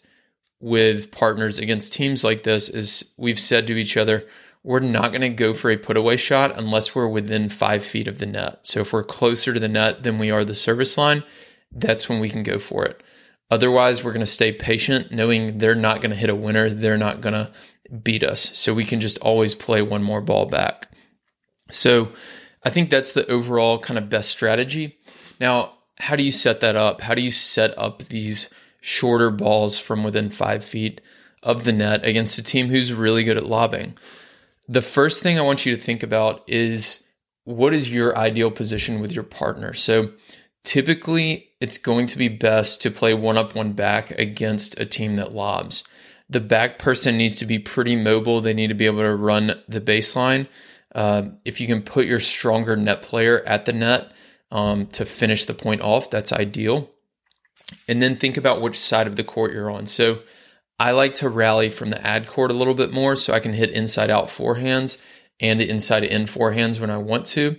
with 0.59 1.11
partners 1.11 1.59
against 1.59 1.93
teams 1.93 2.23
like 2.23 2.43
this 2.43 2.69
is 2.69 3.13
we've 3.17 3.39
said 3.39 3.67
to 3.67 3.73
each 3.73 3.97
other, 3.97 4.27
we're 4.63 4.79
not 4.79 5.09
going 5.09 5.21
to 5.21 5.29
go 5.29 5.53
for 5.53 5.71
a 5.71 5.77
put 5.77 5.97
away 5.97 6.17
shot 6.17 6.57
unless 6.57 6.93
we're 6.93 7.07
within 7.07 7.49
five 7.49 7.83
feet 7.83 8.07
of 8.07 8.19
the 8.19 8.27
net. 8.27 8.59
So 8.63 8.81
if 8.81 8.93
we're 8.93 9.03
closer 9.03 9.53
to 9.53 9.59
the 9.59 9.67
net 9.67 10.03
than 10.03 10.19
we 10.19 10.29
are 10.29 10.45
the 10.45 10.53
service 10.53 10.97
line, 10.97 11.23
that's 11.71 12.07
when 12.07 12.19
we 12.19 12.29
can 12.29 12.43
go 12.43 12.59
for 12.59 12.85
it. 12.85 13.01
Otherwise, 13.51 14.03
we're 14.03 14.13
going 14.13 14.21
to 14.21 14.25
stay 14.25 14.53
patient, 14.53 15.11
knowing 15.11 15.57
they're 15.57 15.75
not 15.75 15.99
going 16.01 16.09
to 16.09 16.15
hit 16.15 16.29
a 16.29 16.35
winner. 16.35 16.69
They're 16.69 16.97
not 16.97 17.19
going 17.19 17.33
to 17.33 17.51
beat 18.01 18.23
us. 18.23 18.57
So 18.57 18.73
we 18.73 18.85
can 18.85 19.01
just 19.01 19.19
always 19.19 19.53
play 19.53 19.81
one 19.81 20.01
more 20.01 20.21
ball 20.21 20.45
back. 20.45 20.87
So 21.69 22.09
I 22.63 22.69
think 22.69 22.89
that's 22.89 23.11
the 23.11 23.29
overall 23.29 23.77
kind 23.77 23.97
of 23.97 24.09
best 24.09 24.29
strategy. 24.29 24.97
Now, 25.39 25.73
how 25.99 26.15
do 26.15 26.23
you 26.23 26.31
set 26.31 26.61
that 26.61 26.77
up? 26.77 27.01
How 27.01 27.13
do 27.13 27.21
you 27.21 27.31
set 27.31 27.77
up 27.77 28.03
these 28.03 28.49
shorter 28.79 29.29
balls 29.29 29.77
from 29.77 30.03
within 30.03 30.29
five 30.29 30.63
feet 30.63 31.01
of 31.43 31.65
the 31.65 31.73
net 31.73 32.05
against 32.05 32.39
a 32.39 32.43
team 32.43 32.69
who's 32.69 32.93
really 32.93 33.23
good 33.23 33.37
at 33.37 33.45
lobbing? 33.45 33.97
The 34.67 34.81
first 34.81 35.21
thing 35.21 35.37
I 35.37 35.43
want 35.43 35.65
you 35.65 35.75
to 35.75 35.81
think 35.81 36.03
about 36.03 36.43
is 36.47 37.05
what 37.43 37.73
is 37.73 37.91
your 37.91 38.17
ideal 38.17 38.51
position 38.51 39.01
with 39.01 39.11
your 39.11 39.23
partner? 39.23 39.73
So 39.73 40.11
typically 40.63 41.49
it's 41.59 41.77
going 41.77 42.07
to 42.07 42.17
be 42.17 42.27
best 42.27 42.81
to 42.81 42.91
play 42.91 43.13
one 43.13 43.37
up, 43.37 43.55
one 43.55 43.73
back 43.73 44.11
against 44.11 44.79
a 44.79 44.85
team 44.85 45.15
that 45.15 45.33
lobs. 45.33 45.83
The 46.29 46.39
back 46.39 46.79
person 46.79 47.17
needs 47.17 47.35
to 47.37 47.45
be 47.45 47.59
pretty 47.59 47.95
mobile. 47.95 48.41
They 48.41 48.53
need 48.53 48.67
to 48.67 48.73
be 48.73 48.85
able 48.85 49.01
to 49.01 49.15
run 49.15 49.61
the 49.67 49.81
baseline. 49.81 50.47
Uh, 50.93 51.23
if 51.45 51.59
you 51.59 51.67
can 51.67 51.81
put 51.81 52.05
your 52.05 52.19
stronger 52.19 52.75
net 52.75 53.01
player 53.01 53.43
at 53.45 53.65
the 53.65 53.73
net 53.73 54.11
um, 54.49 54.87
to 54.87 55.05
finish 55.05 55.45
the 55.45 55.53
point 55.53 55.81
off, 55.81 56.09
that's 56.09 56.31
ideal. 56.31 56.89
And 57.87 58.01
then 58.01 58.15
think 58.15 58.37
about 58.37 58.61
which 58.61 58.79
side 58.79 59.07
of 59.07 59.15
the 59.15 59.23
court 59.23 59.53
you're 59.53 59.71
on. 59.71 59.87
So 59.87 60.21
I 60.79 60.91
like 60.91 61.13
to 61.15 61.29
rally 61.29 61.69
from 61.69 61.89
the 61.89 62.05
ad 62.05 62.27
court 62.27 62.51
a 62.51 62.55
little 62.55 62.73
bit 62.73 62.91
more 62.91 63.15
so 63.15 63.33
I 63.33 63.39
can 63.39 63.53
hit 63.53 63.71
inside 63.71 64.09
out 64.09 64.27
forehands 64.27 64.97
and 65.39 65.61
inside 65.61 66.03
in 66.03 66.23
forehands 66.23 66.79
when 66.79 66.89
I 66.89 66.97
want 66.97 67.25
to. 67.27 67.57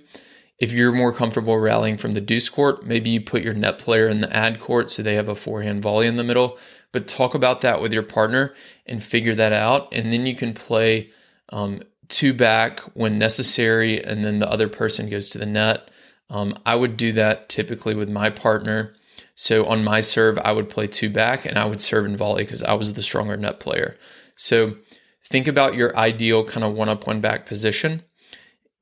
If 0.63 0.73
you're 0.73 0.93
more 0.93 1.13
comfortable 1.13 1.59
rallying 1.59 1.97
from 1.97 2.15
the 2.15 2.21
deuce 2.21 2.49
court, 2.49 2.87
maybe 2.87 3.11
you 3.11 3.21
put 3.21 3.43
your 3.43 3.53
net 3.53 3.81
player 3.81 4.09
in 4.09 4.21
the 4.21 4.33
ad 4.33 4.61
court 4.61 4.93
so 4.93 5.03
they 5.03 5.17
have 5.17 5.29
a 5.29 5.35
forehand 5.35 5.83
volley 5.83 6.07
in 6.07 6.15
the 6.15 6.23
middle. 6.23 6.57
But 6.93 7.09
talk 7.09 7.35
about 7.35 7.63
that 7.63 7.83
with 7.83 7.93
your 7.93 8.05
partner 8.05 8.55
and 8.87 9.03
figure 9.03 9.35
that 9.35 9.53
out. 9.53 9.89
And 9.91 10.13
then 10.13 10.25
you 10.25 10.37
can 10.37 10.55
play 10.55 11.11
um, 11.49 11.83
two 12.07 12.33
back 12.33 12.79
when 12.95 13.19
necessary, 13.19 14.05
and 14.05 14.25
then 14.25 14.39
the 14.39 14.49
other 14.49 14.69
person 14.69 15.11
goes 15.11 15.31
to 15.31 15.39
the 15.39 15.47
net. 15.47 15.91
Um, 16.31 16.57
I 16.65 16.77
would 16.77 16.97
do 16.97 17.11
that 17.15 17.49
typically 17.49 17.97
with 17.97 18.09
my 18.09 18.31
partner. 18.31 18.95
So 19.35 19.67
on 19.67 19.83
my 19.83 20.01
serve, 20.01 20.39
I 20.45 20.53
would 20.53 20.69
play 20.69 20.87
two 20.87 21.11
back 21.11 21.45
and 21.45 21.59
I 21.59 21.65
would 21.65 21.83
serve 21.83 22.05
and 22.05 22.17
volley 22.17 22.45
because 22.45 22.63
I 22.63 22.75
was 22.75 22.93
the 22.93 23.03
stronger 23.03 23.37
net 23.37 23.59
player. 23.59 23.97
So 24.37 24.77
think 25.25 25.49
about 25.49 25.75
your 25.75 25.97
ideal 25.97 26.45
kind 26.45 26.63
of 26.63 26.75
one 26.75 26.89
up, 26.89 27.09
one 27.09 27.21
back 27.21 27.47
position. 27.47 28.05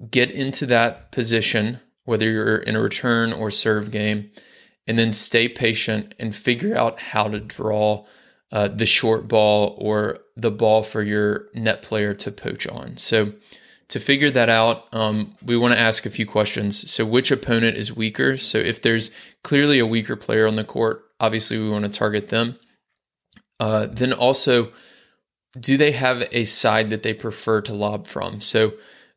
Get 0.09 0.30
into 0.30 0.66
that 0.66 1.12
position, 1.12 1.80
whether 2.04 2.30
you're 2.30 2.57
in 2.57 2.76
a 2.76 2.80
return 2.80 3.33
or 3.33 3.50
serve 3.50 3.90
game, 3.90 4.30
and 4.87 4.99
then 4.99 5.12
stay 5.12 5.49
patient 5.49 6.14
and 6.19 6.35
figure 6.35 6.76
out 6.76 7.00
how 7.00 7.28
to 7.28 7.40
draw 7.40 8.07
uh, 8.52 8.69
the 8.69 8.87
short 8.87 9.28
ball 9.28 9.76
or 9.78 10.19
the 10.37 10.50
ball 10.50 10.83
for 10.83 11.02
your 11.02 11.47
net 11.54 11.83
player 11.83 12.14
to 12.14 12.33
poach 12.33 12.66
on. 12.66 12.97
So, 12.97 13.33
to 13.88 13.99
figure 13.99 14.30
that 14.30 14.49
out, 14.49 14.87
um, 14.92 15.35
we 15.45 15.57
want 15.57 15.75
to 15.75 15.80
ask 15.80 16.07
a 16.07 16.11
few 16.11 16.25
questions. 16.25 16.90
So, 16.90 17.04
which 17.04 17.30
opponent 17.30 17.76
is 17.76 17.95
weaker? 17.95 18.37
So, 18.37 18.59
if 18.59 18.83
there's 18.83 19.11
clearly 19.45 19.78
a 19.78 19.87
weaker 19.87 20.16
player 20.16 20.47
on 20.47 20.57
the 20.57 20.64
court, 20.64 21.04
obviously 21.19 21.59
we 21.59 21.71
want 21.71 21.85
to 21.85 21.90
target 21.90 22.28
them. 22.28 22.59
Uh, 23.59 23.87
then 23.87 24.12
also, 24.12 24.73
do 25.59 25.76
they 25.76 25.92
have 25.92 26.26
a 26.33 26.45
side 26.45 26.90
that 26.90 27.02
they 27.02 27.12
prefer 27.12 27.61
to 27.61 27.75
lob 27.75 28.07
from? 28.07 28.40
So, 28.40 28.73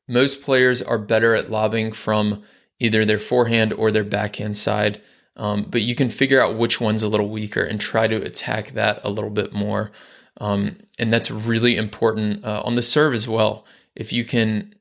most 0.07 0.41
players 0.41 0.81
are 0.81 0.97
better 0.97 1.35
at 1.35 1.51
lobbing 1.51 1.91
from 1.91 2.43
either 2.79 3.05
their 3.05 3.19
forehand 3.19 3.73
or 3.73 3.91
their 3.91 4.03
backhand 4.03 4.57
side. 4.57 5.01
Um, 5.35 5.65
but 5.69 5.81
you 5.81 5.95
can 5.95 6.09
figure 6.09 6.41
out 6.41 6.57
which 6.57 6.79
one's 6.79 7.03
a 7.03 7.07
little 7.07 7.29
weaker 7.29 7.63
and 7.63 7.79
try 7.79 8.07
to 8.07 8.21
attack 8.21 8.71
that 8.71 8.99
a 9.03 9.09
little 9.09 9.31
bit 9.31 9.53
more. 9.53 9.91
Um, 10.39 10.77
and 10.99 11.11
that's 11.11 11.31
really 11.31 11.75
important 11.75 12.45
uh, 12.45 12.61
on 12.63 12.75
the 12.75 12.81
serve 12.81 13.13
as 13.13 13.27
well. 13.27 13.65
If 13.95 14.13
you 14.13 14.25
can 14.25 14.75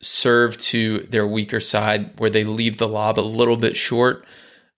serve 0.00 0.56
to 0.58 1.00
their 1.10 1.26
weaker 1.26 1.60
side 1.60 2.18
where 2.18 2.30
they 2.30 2.44
leave 2.44 2.78
the 2.78 2.88
lob 2.88 3.18
a 3.18 3.22
little 3.22 3.56
bit 3.56 3.76
short, 3.76 4.24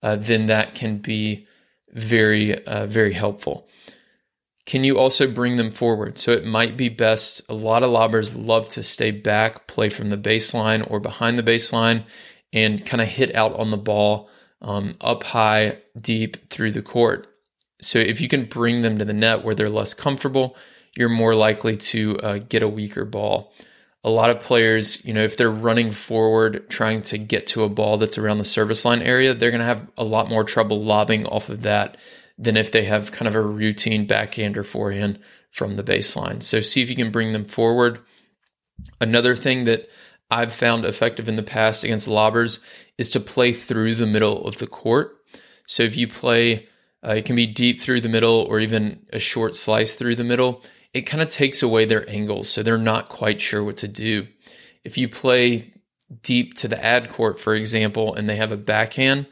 uh, 0.02 0.16
then 0.16 0.46
that 0.46 0.74
can 0.74 0.98
be 0.98 1.46
very, 1.92 2.64
uh, 2.64 2.86
very 2.86 3.14
helpful. 3.14 3.68
Can 4.68 4.84
you 4.84 4.98
also 4.98 5.26
bring 5.26 5.56
them 5.56 5.72
forward? 5.72 6.18
So 6.18 6.32
it 6.32 6.44
might 6.44 6.76
be 6.76 6.90
best. 6.90 7.40
A 7.48 7.54
lot 7.54 7.82
of 7.82 7.90
lobbers 7.90 8.34
love 8.34 8.68
to 8.68 8.82
stay 8.82 9.10
back, 9.10 9.66
play 9.66 9.88
from 9.88 10.08
the 10.10 10.18
baseline 10.18 10.86
or 10.90 11.00
behind 11.00 11.38
the 11.38 11.42
baseline, 11.42 12.04
and 12.52 12.84
kind 12.84 13.00
of 13.00 13.08
hit 13.08 13.34
out 13.34 13.58
on 13.58 13.70
the 13.70 13.78
ball 13.78 14.28
um, 14.60 14.92
up 15.00 15.24
high, 15.24 15.78
deep 15.98 16.50
through 16.50 16.72
the 16.72 16.82
court. 16.82 17.34
So 17.80 17.98
if 17.98 18.20
you 18.20 18.28
can 18.28 18.44
bring 18.44 18.82
them 18.82 18.98
to 18.98 19.06
the 19.06 19.14
net 19.14 19.42
where 19.42 19.54
they're 19.54 19.70
less 19.70 19.94
comfortable, 19.94 20.54
you're 20.94 21.08
more 21.08 21.34
likely 21.34 21.74
to 21.74 22.18
uh, 22.18 22.38
get 22.46 22.62
a 22.62 22.68
weaker 22.68 23.06
ball. 23.06 23.54
A 24.04 24.10
lot 24.10 24.28
of 24.28 24.40
players, 24.40 25.02
you 25.02 25.14
know, 25.14 25.24
if 25.24 25.38
they're 25.38 25.50
running 25.50 25.92
forward 25.92 26.68
trying 26.68 27.00
to 27.04 27.16
get 27.16 27.46
to 27.46 27.64
a 27.64 27.70
ball 27.70 27.96
that's 27.96 28.18
around 28.18 28.36
the 28.36 28.44
service 28.44 28.84
line 28.84 29.00
area, 29.00 29.32
they're 29.32 29.50
going 29.50 29.60
to 29.60 29.64
have 29.64 29.88
a 29.96 30.04
lot 30.04 30.28
more 30.28 30.44
trouble 30.44 30.84
lobbing 30.84 31.24
off 31.24 31.48
of 31.48 31.62
that 31.62 31.96
than 32.38 32.56
if 32.56 32.70
they 32.70 32.84
have 32.84 33.12
kind 33.12 33.28
of 33.28 33.34
a 33.34 33.42
routine 33.42 34.06
backhand 34.06 34.56
or 34.56 34.64
forehand 34.64 35.18
from 35.50 35.76
the 35.76 35.82
baseline. 35.82 36.42
So 36.42 36.60
see 36.60 36.82
if 36.82 36.88
you 36.88 36.96
can 36.96 37.10
bring 37.10 37.32
them 37.32 37.44
forward. 37.44 37.98
Another 39.00 39.34
thing 39.34 39.64
that 39.64 39.88
I've 40.30 40.54
found 40.54 40.84
effective 40.84 41.28
in 41.28 41.36
the 41.36 41.42
past 41.42 41.84
against 41.84 42.06
lobbers 42.06 42.60
is 42.96 43.10
to 43.10 43.20
play 43.20 43.52
through 43.52 43.94
the 43.94 44.06
middle 44.06 44.46
of 44.46 44.58
the 44.58 44.66
court. 44.66 45.16
So 45.66 45.82
if 45.82 45.96
you 45.96 46.06
play, 46.06 46.68
uh, 47.04 47.14
it 47.14 47.24
can 47.24 47.36
be 47.36 47.46
deep 47.46 47.80
through 47.80 48.02
the 48.02 48.08
middle 48.08 48.46
or 48.48 48.60
even 48.60 49.06
a 49.12 49.18
short 49.18 49.56
slice 49.56 49.94
through 49.94 50.16
the 50.16 50.24
middle. 50.24 50.62
It 50.94 51.02
kind 51.02 51.22
of 51.22 51.28
takes 51.28 51.62
away 51.62 51.84
their 51.84 52.08
angles, 52.08 52.48
so 52.48 52.62
they're 52.62 52.78
not 52.78 53.08
quite 53.08 53.40
sure 53.40 53.64
what 53.64 53.76
to 53.78 53.88
do. 53.88 54.26
If 54.84 54.96
you 54.96 55.08
play 55.08 55.74
deep 56.22 56.54
to 56.54 56.68
the 56.68 56.82
ad 56.82 57.10
court, 57.10 57.38
for 57.38 57.54
example, 57.54 58.14
and 58.14 58.28
they 58.28 58.36
have 58.36 58.52
a 58.52 58.56
backhand, 58.56 59.26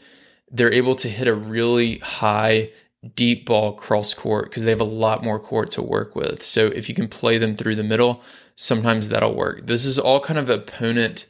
they're 0.51 0.73
able 0.73 0.95
to 0.97 1.09
hit 1.09 1.29
a 1.29 1.35
really 1.35 1.99
high, 1.99 2.71
deep 3.15 3.47
ball 3.47 3.73
cross 3.73 4.15
court 4.15 4.51
because 4.51 4.65
they 4.65 4.71
have 4.71 4.81
a 4.81 4.85
lot 4.85 5.23
more 5.23 5.39
court 5.39 5.71
to 5.73 5.83
work 5.83 6.17
with. 6.17 6.43
So 6.43 6.67
if 6.67 6.89
you 6.89 6.95
can 6.95 7.09
play 7.09 7.39
them 7.39 7.57
through 7.57 7.77
the 7.77 7.85
middle, 7.85 8.23
sometimes 8.55 9.09
that'll 9.09 9.35
work. 9.35 9.67
This 9.67 9.85
is 9.85 9.99
all 9.99 10.21
kind 10.21 10.39
of 10.39 10.51
opponent 10.51 11.27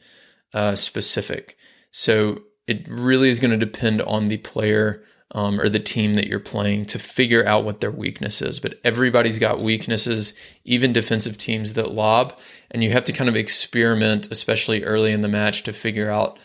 uh, 0.53 0.75
specific. 0.75 1.57
So 1.91 2.41
it 2.67 2.85
really 2.87 3.29
is 3.29 3.39
going 3.39 3.51
to 3.51 3.57
depend 3.57 4.01
on 4.01 4.27
the 4.27 4.37
player 4.37 5.03
um, 5.31 5.59
or 5.59 5.67
the 5.67 5.79
team 5.79 6.13
that 6.13 6.27
you're 6.27 6.39
playing 6.39 6.85
to 6.85 6.99
figure 6.99 7.45
out 7.45 7.65
what 7.65 7.81
their 7.81 7.91
weakness 7.91 8.41
is. 8.41 8.59
But 8.59 8.79
everybody's 8.83 9.39
got 9.39 9.59
weaknesses, 9.59 10.33
even 10.63 10.93
defensive 10.93 11.37
teams 11.37 11.73
that 11.73 11.91
lob. 11.91 12.37
And 12.71 12.83
you 12.83 12.91
have 12.91 13.03
to 13.05 13.13
kind 13.13 13.29
of 13.29 13.35
experiment, 13.35 14.31
especially 14.31 14.83
early 14.83 15.11
in 15.11 15.21
the 15.21 15.27
match, 15.27 15.63
to 15.63 15.73
figure 15.73 16.09
out 16.09 16.39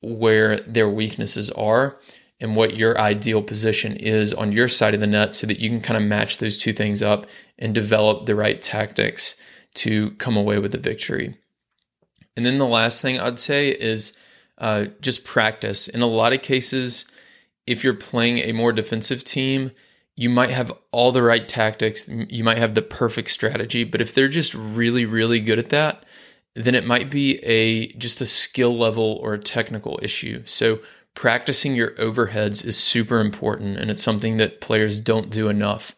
where 0.00 0.58
their 0.60 0.88
weaknesses 0.88 1.50
are 1.50 1.98
and 2.40 2.56
what 2.56 2.76
your 2.76 2.98
ideal 2.98 3.42
position 3.42 3.96
is 3.96 4.34
on 4.34 4.52
your 4.52 4.68
side 4.68 4.94
of 4.94 5.00
the 5.00 5.06
net 5.06 5.34
so 5.34 5.46
that 5.46 5.60
you 5.60 5.68
can 5.68 5.80
kind 5.80 5.96
of 5.96 6.08
match 6.08 6.38
those 6.38 6.58
two 6.58 6.72
things 6.72 7.02
up 7.02 7.26
and 7.58 7.74
develop 7.74 8.26
the 8.26 8.34
right 8.34 8.60
tactics 8.60 9.36
to 9.74 10.10
come 10.12 10.36
away 10.36 10.58
with 10.58 10.72
the 10.72 10.78
victory. 10.78 11.36
And 12.36 12.44
then 12.44 12.58
the 12.58 12.66
last 12.66 13.00
thing 13.00 13.20
I'd 13.20 13.38
say 13.38 13.68
is 13.68 14.16
uh, 14.58 14.86
just 15.00 15.24
practice. 15.24 15.88
In 15.88 16.02
a 16.02 16.06
lot 16.06 16.32
of 16.32 16.42
cases, 16.42 17.04
if 17.66 17.84
you're 17.84 17.94
playing 17.94 18.38
a 18.38 18.52
more 18.52 18.72
defensive 18.72 19.24
team, 19.24 19.72
you 20.16 20.28
might 20.28 20.50
have 20.50 20.72
all 20.90 21.12
the 21.12 21.22
right 21.22 21.48
tactics, 21.48 22.08
you 22.08 22.44
might 22.44 22.58
have 22.58 22.74
the 22.74 22.82
perfect 22.82 23.30
strategy, 23.30 23.84
but 23.84 24.00
if 24.00 24.14
they're 24.14 24.28
just 24.28 24.54
really, 24.54 25.06
really 25.06 25.40
good 25.40 25.58
at 25.58 25.70
that, 25.70 26.04
then 26.54 26.74
it 26.74 26.86
might 26.86 27.10
be 27.10 27.38
a 27.38 27.88
just 27.92 28.20
a 28.20 28.26
skill 28.26 28.76
level 28.76 29.18
or 29.22 29.34
a 29.34 29.38
technical 29.38 29.98
issue. 30.02 30.42
So 30.44 30.80
practicing 31.14 31.74
your 31.74 31.92
overheads 31.92 32.64
is 32.64 32.76
super 32.76 33.20
important, 33.20 33.78
and 33.78 33.90
it's 33.90 34.02
something 34.02 34.38
that 34.38 34.60
players 34.60 35.00
don't 35.00 35.30
do 35.30 35.48
enough. 35.48 35.94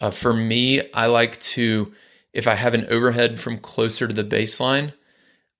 Uh, 0.00 0.10
for 0.10 0.32
me, 0.32 0.82
I 0.92 1.06
like 1.06 1.38
to 1.40 1.92
if 2.32 2.46
I 2.46 2.54
have 2.54 2.74
an 2.74 2.86
overhead 2.86 3.40
from 3.40 3.58
closer 3.58 4.06
to 4.06 4.14
the 4.14 4.24
baseline, 4.24 4.92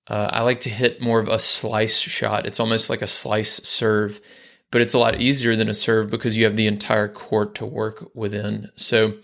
uh, 0.07 0.29
I 0.31 0.41
like 0.41 0.61
to 0.61 0.69
hit 0.69 1.01
more 1.01 1.19
of 1.19 1.27
a 1.27 1.39
slice 1.39 1.99
shot. 1.99 2.45
It's 2.45 2.59
almost 2.59 2.89
like 2.89 3.01
a 3.01 3.07
slice 3.07 3.55
serve, 3.63 4.19
but 4.71 4.81
it's 4.81 4.93
a 4.93 4.99
lot 4.99 5.19
easier 5.19 5.55
than 5.55 5.69
a 5.69 5.73
serve 5.73 6.09
because 6.09 6.37
you 6.37 6.45
have 6.45 6.55
the 6.55 6.67
entire 6.67 7.07
court 7.07 7.55
to 7.55 7.65
work 7.65 8.09
within. 8.15 8.69
So 8.75 9.15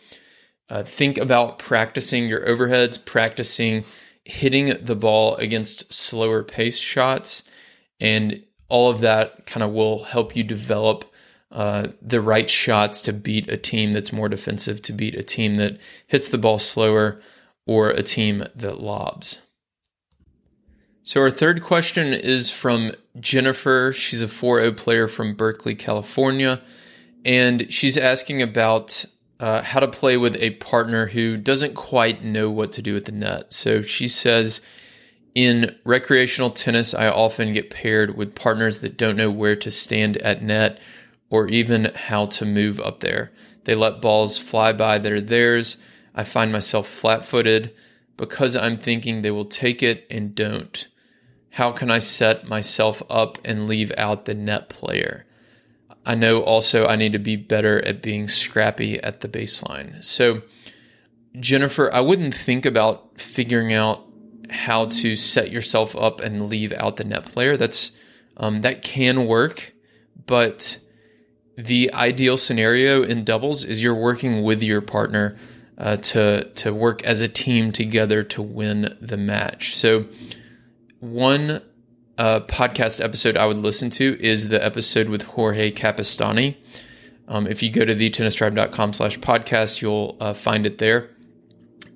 uh, 0.69 0.84
think 0.84 1.17
about 1.17 1.60
practicing 1.60 2.27
your 2.27 2.46
overheads, 2.46 3.03
practicing 3.03 3.86
hitting 4.25 4.74
the 4.81 4.96
ball 4.96 5.36
against 5.38 5.93
slower 5.93 6.43
pace 6.43 6.77
shots, 6.77 7.43
and 8.00 8.43
all 8.69 8.89
of 8.89 9.00
that 9.01 9.45
kind 9.45 9.63
of 9.63 9.71
will 9.71 10.03
help 10.03 10.36
you 10.36 10.43
develop 10.43 11.05
uh, 11.51 11.88
the 12.01 12.21
right 12.21 12.50
shots 12.50 13.01
to 13.01 13.13
beat 13.13 13.50
a 13.50 13.57
team 13.57 13.91
that's 13.93 14.12
more 14.12 14.27
defensive, 14.27 14.81
to 14.81 14.93
beat 14.93 15.15
a 15.15 15.24
team 15.24 15.55
that 15.55 15.79
hits 16.07 16.27
the 16.27 16.38
ball 16.38 16.59
slower 16.59 17.21
or 17.65 17.89
a 17.89 18.03
team 18.03 18.45
that 18.55 18.81
lobs. 18.81 19.41
So, 21.03 21.21
our 21.21 21.31
third 21.31 21.62
question 21.62 22.13
is 22.13 22.51
from 22.51 22.91
Jennifer. 23.17 23.93
She's 23.95 24.21
a 24.21 24.27
4 24.27 24.59
0 24.59 24.71
player 24.74 25.07
from 25.07 25.36
Berkeley, 25.36 25.74
California. 25.74 26.62
And 27.24 27.71
she's 27.71 27.97
asking 27.97 28.41
about 28.41 29.05
uh, 29.39 29.62
how 29.62 29.79
to 29.79 29.88
play 29.88 30.17
with 30.17 30.36
a 30.36 30.51
partner 30.51 31.07
who 31.07 31.38
doesn't 31.38 31.75
quite 31.75 32.25
know 32.25 32.50
what 32.50 32.74
to 32.74 32.81
do 32.81 32.93
with 32.93 33.05
the 33.05 33.13
net. 33.13 33.53
So, 33.53 33.81
she 33.81 34.09
says, 34.09 34.59
in 35.38 35.75
recreational 35.84 36.50
tennis, 36.50 36.96
I 36.96 37.10
often 37.10 37.53
get 37.53 37.70
paired 37.70 38.17
with 38.17 38.34
partners 38.34 38.79
that 38.79 38.98
don't 38.98 39.15
know 39.15 39.29
where 39.29 39.56
to 39.58 39.70
stand 39.70 40.17
at 40.17 40.41
net 40.41 40.79
or 41.29 41.48
even 41.48 41.91
how 41.94 42.25
to 42.25 42.44
move 42.44 42.79
up 42.79 43.01
there. 43.01 43.32
They 43.65 43.75
let 43.75 44.01
balls 44.01 44.39
fly 44.39 44.74
by 44.74 44.98
that 44.98 45.12
are 45.12 45.22
theirs 45.22 45.77
I 46.15 46.24
find 46.24 46.51
myself 46.51 46.88
flat 46.88 47.24
footed 47.24 47.72
because 48.17 48.56
I'm 48.56 48.77
thinking 48.77 49.22
they 49.22 49.29
will 49.29 49.46
take 49.46 49.84
it 49.84 50.08
and 50.10 50.34
don't. 50.34 50.88
How 51.51 51.72
can 51.72 51.91
I 51.91 52.00
set 52.00 52.48
myself 52.48 53.03
up 53.08 53.38
and 53.46 53.67
leave 53.67 53.91
out 53.96 54.25
the 54.25 54.34
net 54.34 54.70
player? 54.70 55.27
I 56.03 56.15
know 56.15 56.41
also 56.41 56.88
I 56.88 56.96
need 56.96 57.13
to 57.13 57.20
be 57.20 57.36
better 57.36 57.86
at 57.86 58.01
being 58.01 58.27
scrappy 58.27 59.00
at 59.03 59.20
the 59.20 59.29
baseline. 59.29 60.03
So, 60.03 60.41
Jennifer, 61.39 61.94
I 61.94 62.00
wouldn't 62.00 62.34
think 62.34 62.65
about 62.65 63.22
figuring 63.22 63.72
out 63.72 64.07
how 64.50 64.86
to 64.86 65.16
set 65.16 65.51
yourself 65.51 65.96
up 65.96 66.20
and 66.20 66.50
leave 66.50 66.74
out 66.74 66.98
the 66.98 67.04
net 67.04 67.25
player. 67.25 67.58
That's 67.58 67.92
um, 68.38 68.62
that 68.62 68.82
can 68.82 69.25
work, 69.25 69.74
but 70.25 70.80
the 71.58 71.92
ideal 71.94 72.38
scenario 72.38 73.01
in 73.01 73.24
doubles 73.24 73.63
is 73.63 73.82
you're 73.82 73.96
working 73.96 74.44
with 74.44 74.62
your 74.62 74.82
partner 74.82 75.38
uh, 75.77 75.98
to 75.98 76.44
to 76.56 76.74
work 76.74 77.04
as 77.04 77.22
a 77.22 77.27
team 77.27 77.72
together 77.72 78.24
to 78.24 78.42
win 78.42 78.96
the 79.01 79.18
match. 79.18 79.75
So 79.75 80.06
one 81.00 81.62
uh, 82.18 82.42
podcast 82.42 83.04
episode 83.04 83.38
I 83.38 83.46
would 83.46 83.58
listen 83.58 83.89
to 83.92 84.18
is 84.20 84.50
the 84.50 84.63
episode 84.63 85.10
with 85.10 85.24
Jorge 85.24 85.72
Capestany. 85.72 86.58
Um, 87.27 87.46
if 87.46 87.62
you 87.62 87.70
go 87.70 87.86
to 87.86 87.94
thetennistribe.com 87.94 88.94
slash 88.94 89.20
podcast, 89.20 89.82
you'll 89.82 90.16
uh, 90.20 90.34
find 90.34 90.66
it 90.66 90.77
there. 90.77 91.10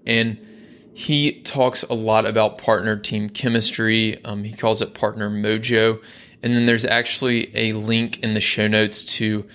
And 0.05 0.45
he 0.93 1.41
talks 1.41 1.83
a 1.83 1.93
lot 1.93 2.25
about 2.25 2.57
partner 2.57 2.97
team 2.97 3.29
chemistry. 3.29 4.23
Um, 4.25 4.43
he 4.43 4.53
calls 4.53 4.81
it 4.81 4.93
partner 4.93 5.29
mojo. 5.29 6.03
And 6.43 6.55
then 6.55 6.65
there's 6.65 6.85
actually 6.85 7.55
a 7.55 7.73
link 7.73 8.19
in 8.19 8.33
the 8.33 8.41
show 8.41 8.67
notes 8.67 9.03
to 9.17 9.47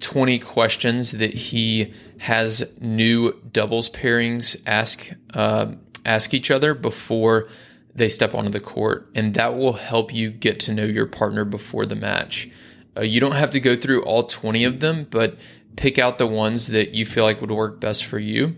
20 0.00 0.38
questions 0.40 1.12
that 1.12 1.34
he 1.34 1.94
has 2.18 2.72
new 2.80 3.32
doubles 3.52 3.88
pairings 3.88 4.60
ask 4.66 5.10
uh, 5.34 5.72
ask 6.04 6.32
each 6.34 6.50
other 6.50 6.74
before 6.74 7.48
they 7.94 8.08
step 8.08 8.34
onto 8.34 8.50
the 8.50 8.60
court, 8.60 9.10
and 9.14 9.34
that 9.34 9.56
will 9.56 9.74
help 9.74 10.14
you 10.14 10.30
get 10.30 10.60
to 10.60 10.72
know 10.72 10.84
your 10.84 11.06
partner 11.06 11.44
before 11.44 11.84
the 11.84 11.96
match. 11.96 12.48
Uh, 12.96 13.02
you 13.02 13.20
don't 13.20 13.32
have 13.32 13.50
to 13.50 13.60
go 13.60 13.76
through 13.76 14.02
all 14.02 14.22
20 14.22 14.64
of 14.64 14.80
them, 14.80 15.06
but 15.10 15.36
pick 15.76 15.98
out 15.98 16.18
the 16.18 16.26
ones 16.26 16.68
that 16.68 16.94
you 16.94 17.04
feel 17.04 17.24
like 17.24 17.40
would 17.40 17.50
work 17.50 17.80
best 17.80 18.04
for 18.04 18.18
you. 18.18 18.56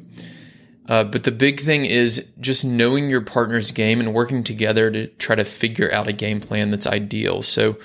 Uh, 0.88 1.04
but 1.04 1.24
the 1.24 1.30
big 1.30 1.60
thing 1.60 1.84
is 1.84 2.32
just 2.40 2.64
knowing 2.64 3.08
your 3.08 3.20
partner's 3.20 3.70
game 3.70 4.00
and 4.00 4.12
working 4.12 4.42
together 4.42 4.90
to 4.90 5.06
try 5.06 5.34
to 5.34 5.44
figure 5.44 5.92
out 5.92 6.08
a 6.08 6.12
game 6.12 6.40
plan 6.40 6.70
that's 6.70 6.86
ideal. 6.86 7.40
So 7.42 7.78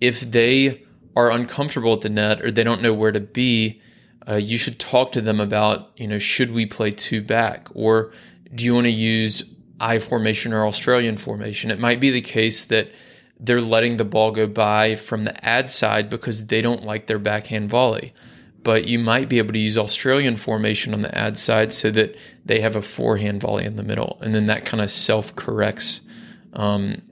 if 0.00 0.20
they 0.20 0.82
are 1.14 1.30
uncomfortable 1.30 1.92
at 1.92 2.00
the 2.00 2.08
net 2.08 2.42
or 2.42 2.50
they 2.50 2.64
don't 2.64 2.80
know 2.80 2.94
where 2.94 3.12
to 3.12 3.20
be, 3.20 3.82
uh, 4.26 4.36
you 4.36 4.56
should 4.56 4.78
talk 4.78 5.12
to 5.12 5.20
them 5.20 5.40
about, 5.40 5.90
you 5.96 6.06
know, 6.06 6.18
should 6.18 6.52
we 6.52 6.64
play 6.64 6.90
two 6.90 7.20
back 7.20 7.68
or 7.74 8.12
do 8.54 8.64
you 8.64 8.74
want 8.74 8.86
to 8.86 8.90
use 8.90 9.42
I 9.80 9.98
formation 9.98 10.52
or 10.52 10.66
Australian 10.66 11.16
formation? 11.16 11.70
It 11.70 11.80
might 11.80 12.00
be 12.00 12.10
the 12.10 12.20
case 12.20 12.64
that 12.66 12.90
they're 13.38 13.60
letting 13.60 13.96
the 13.96 14.04
ball 14.04 14.30
go 14.30 14.46
by 14.46 14.94
from 14.96 15.24
the 15.24 15.44
ad 15.44 15.68
side 15.68 16.08
because 16.08 16.46
they 16.46 16.62
don't 16.62 16.84
like 16.84 17.08
their 17.08 17.18
backhand 17.18 17.68
volley. 17.68 18.14
But 18.62 18.86
you 18.86 18.98
might 18.98 19.28
be 19.28 19.38
able 19.38 19.52
to 19.52 19.58
use 19.58 19.76
Australian 19.76 20.36
formation 20.36 20.94
on 20.94 21.00
the 21.00 21.16
ad 21.16 21.36
side 21.36 21.72
so 21.72 21.90
that 21.90 22.16
they 22.44 22.60
have 22.60 22.76
a 22.76 22.82
forehand 22.82 23.40
volley 23.40 23.64
in 23.64 23.76
the 23.76 23.82
middle. 23.82 24.18
And 24.20 24.32
then 24.32 24.46
that 24.46 24.64
kind 24.64 24.80
of 24.80 24.90
self 24.90 25.34
corrects 25.34 26.02
um, 26.52 27.02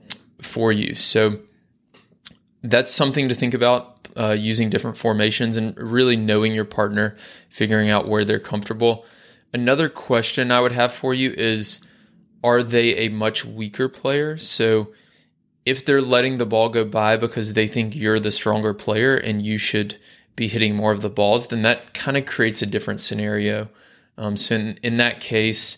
for 0.41 0.71
you. 0.71 0.95
So 0.95 1.39
that's 2.63 2.91
something 2.91 3.27
to 3.29 3.35
think 3.35 3.53
about 3.53 4.07
uh, 4.17 4.31
using 4.31 4.69
different 4.69 4.97
formations 4.97 5.57
and 5.57 5.77
really 5.77 6.15
knowing 6.15 6.53
your 6.53 6.65
partner, 6.65 7.15
figuring 7.49 7.89
out 7.89 8.07
where 8.07 8.23
they're 8.25 8.39
comfortable. 8.39 9.05
Another 9.53 9.89
question 9.89 10.51
I 10.51 10.61
would 10.61 10.71
have 10.71 10.93
for 10.93 11.13
you 11.13 11.31
is 11.31 11.81
Are 12.43 12.63
they 12.63 12.95
a 12.97 13.09
much 13.09 13.45
weaker 13.45 13.89
player? 13.89 14.37
So 14.37 14.93
if 15.65 15.85
they're 15.85 16.01
letting 16.01 16.37
the 16.37 16.45
ball 16.45 16.69
go 16.69 16.83
by 16.83 17.17
because 17.17 17.53
they 17.53 17.67
think 17.67 17.95
you're 17.95 18.19
the 18.19 18.31
stronger 18.31 18.73
player 18.73 19.15
and 19.15 19.41
you 19.43 19.57
should 19.57 19.97
be 20.35 20.47
hitting 20.47 20.75
more 20.75 20.91
of 20.91 21.01
the 21.01 21.09
balls, 21.09 21.47
then 21.47 21.61
that 21.63 21.93
kind 21.93 22.17
of 22.17 22.25
creates 22.25 22.61
a 22.61 22.65
different 22.65 23.01
scenario. 23.01 23.69
Um, 24.17 24.37
so 24.37 24.55
in, 24.55 24.79
in 24.83 24.97
that 24.97 25.19
case, 25.19 25.77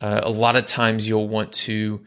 uh, 0.00 0.20
a 0.22 0.30
lot 0.30 0.56
of 0.56 0.66
times 0.66 1.08
you'll 1.08 1.28
want 1.28 1.52
to 1.52 2.04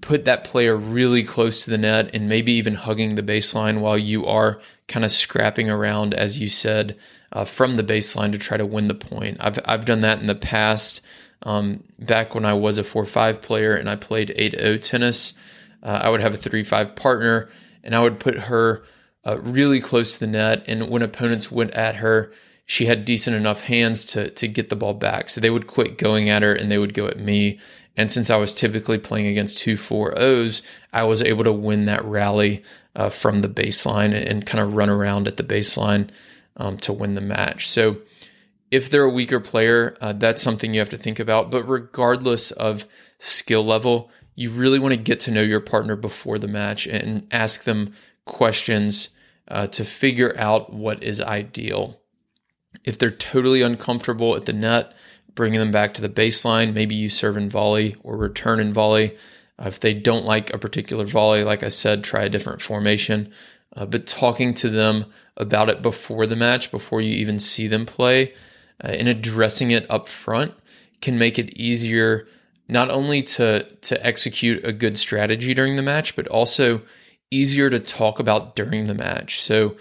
put 0.00 0.24
that 0.24 0.44
player 0.44 0.76
really 0.76 1.22
close 1.22 1.64
to 1.64 1.70
the 1.70 1.78
net 1.78 2.10
and 2.14 2.28
maybe 2.28 2.52
even 2.52 2.74
hugging 2.74 3.14
the 3.14 3.22
baseline 3.22 3.80
while 3.80 3.96
you 3.96 4.26
are 4.26 4.60
kind 4.88 5.04
of 5.04 5.12
scrapping 5.12 5.70
around, 5.70 6.12
as 6.12 6.40
you 6.40 6.48
said, 6.48 6.96
uh, 7.32 7.44
from 7.44 7.76
the 7.76 7.84
baseline 7.84 8.32
to 8.32 8.38
try 8.38 8.56
to 8.56 8.66
win 8.66 8.88
the 8.88 8.94
point. 8.94 9.36
I've, 9.40 9.58
I've 9.64 9.84
done 9.84 10.00
that 10.02 10.20
in 10.20 10.26
the 10.26 10.34
past. 10.34 11.00
Um, 11.44 11.84
back 11.98 12.34
when 12.34 12.44
I 12.44 12.52
was 12.54 12.78
a 12.78 12.84
4 12.84 13.04
5 13.04 13.42
player 13.42 13.74
and 13.74 13.88
I 13.88 13.96
played 13.96 14.32
8 14.36 14.56
0 14.60 14.76
tennis, 14.78 15.34
uh, 15.82 16.00
I 16.02 16.10
would 16.10 16.20
have 16.20 16.34
a 16.34 16.36
3 16.36 16.62
5 16.62 16.94
partner 16.94 17.48
and 17.82 17.94
I 17.94 18.00
would 18.00 18.20
put 18.20 18.38
her 18.38 18.84
uh, 19.26 19.38
really 19.40 19.80
close 19.80 20.14
to 20.14 20.20
the 20.20 20.26
net. 20.26 20.64
And 20.66 20.88
when 20.88 21.02
opponents 21.02 21.50
went 21.50 21.72
at 21.72 21.96
her, 21.96 22.32
she 22.66 22.86
had 22.86 23.04
decent 23.04 23.36
enough 23.36 23.62
hands 23.62 24.04
to, 24.06 24.30
to 24.30 24.48
get 24.48 24.68
the 24.68 24.76
ball 24.76 24.94
back. 24.94 25.28
So 25.30 25.40
they 25.40 25.50
would 25.50 25.66
quit 25.66 25.98
going 25.98 26.30
at 26.30 26.42
her 26.42 26.54
and 26.54 26.70
they 26.70 26.78
would 26.78 26.94
go 26.94 27.06
at 27.06 27.18
me. 27.18 27.58
And 27.96 28.10
since 28.10 28.30
I 28.30 28.36
was 28.36 28.54
typically 28.54 28.98
playing 28.98 29.26
against 29.26 29.58
two 29.58 29.74
4-0s, 29.74 30.62
I 30.92 31.02
was 31.04 31.22
able 31.22 31.44
to 31.44 31.52
win 31.52 31.84
that 31.86 32.04
rally 32.04 32.62
uh, 32.96 33.10
from 33.10 33.42
the 33.42 33.48
baseline 33.48 34.14
and 34.14 34.46
kind 34.46 34.62
of 34.62 34.74
run 34.74 34.88
around 34.88 35.28
at 35.28 35.36
the 35.36 35.42
baseline 35.42 36.08
um, 36.56 36.76
to 36.78 36.92
win 36.92 37.14
the 37.14 37.20
match. 37.20 37.68
So 37.68 37.98
if 38.70 38.88
they're 38.88 39.04
a 39.04 39.10
weaker 39.10 39.40
player, 39.40 39.96
uh, 40.00 40.14
that's 40.14 40.40
something 40.40 40.72
you 40.72 40.80
have 40.80 40.88
to 40.90 40.98
think 40.98 41.18
about. 41.18 41.50
But 41.50 41.68
regardless 41.68 42.50
of 42.52 42.86
skill 43.18 43.64
level, 43.64 44.10
you 44.34 44.50
really 44.50 44.78
want 44.78 44.94
to 44.94 45.00
get 45.00 45.20
to 45.20 45.30
know 45.30 45.42
your 45.42 45.60
partner 45.60 45.94
before 45.94 46.38
the 46.38 46.48
match 46.48 46.86
and 46.86 47.26
ask 47.30 47.64
them 47.64 47.92
questions 48.24 49.10
uh, 49.48 49.66
to 49.68 49.84
figure 49.84 50.34
out 50.38 50.72
what 50.72 51.02
is 51.02 51.20
ideal. 51.20 52.00
If 52.84 52.98
they're 52.98 53.10
totally 53.10 53.62
uncomfortable 53.62 54.34
at 54.34 54.46
the 54.46 54.52
net, 54.52 54.94
bringing 55.34 55.60
them 55.60 55.70
back 55.70 55.94
to 55.94 56.02
the 56.02 56.08
baseline. 56.08 56.74
Maybe 56.74 56.94
you 56.94 57.08
serve 57.08 57.36
in 57.36 57.48
volley 57.48 57.96
or 58.02 58.16
return 58.16 58.60
in 58.60 58.72
volley. 58.72 59.16
Uh, 59.58 59.68
if 59.68 59.80
they 59.80 59.94
don't 59.94 60.24
like 60.24 60.52
a 60.52 60.58
particular 60.58 61.04
volley, 61.04 61.44
like 61.44 61.62
I 61.62 61.68
said, 61.68 62.04
try 62.04 62.24
a 62.24 62.28
different 62.28 62.60
formation. 62.60 63.32
Uh, 63.74 63.86
but 63.86 64.06
talking 64.06 64.52
to 64.54 64.68
them 64.68 65.06
about 65.36 65.70
it 65.70 65.80
before 65.80 66.26
the 66.26 66.36
match, 66.36 66.70
before 66.70 67.00
you 67.00 67.14
even 67.14 67.38
see 67.38 67.66
them 67.66 67.86
play, 67.86 68.34
uh, 68.84 68.88
and 68.88 69.08
addressing 69.08 69.70
it 69.70 69.86
up 69.90 70.08
front 70.08 70.54
can 71.00 71.18
make 71.18 71.38
it 71.38 71.58
easier 71.58 72.26
not 72.68 72.90
only 72.90 73.22
to 73.22 73.64
to 73.80 74.06
execute 74.06 74.64
a 74.64 74.72
good 74.72 74.96
strategy 74.96 75.54
during 75.54 75.76
the 75.76 75.82
match, 75.82 76.14
but 76.14 76.28
also 76.28 76.82
easier 77.32 77.70
to 77.70 77.78
talk 77.78 78.18
about 78.18 78.54
during 78.54 78.86
the 78.86 78.94
match. 78.94 79.42
So 79.42 79.76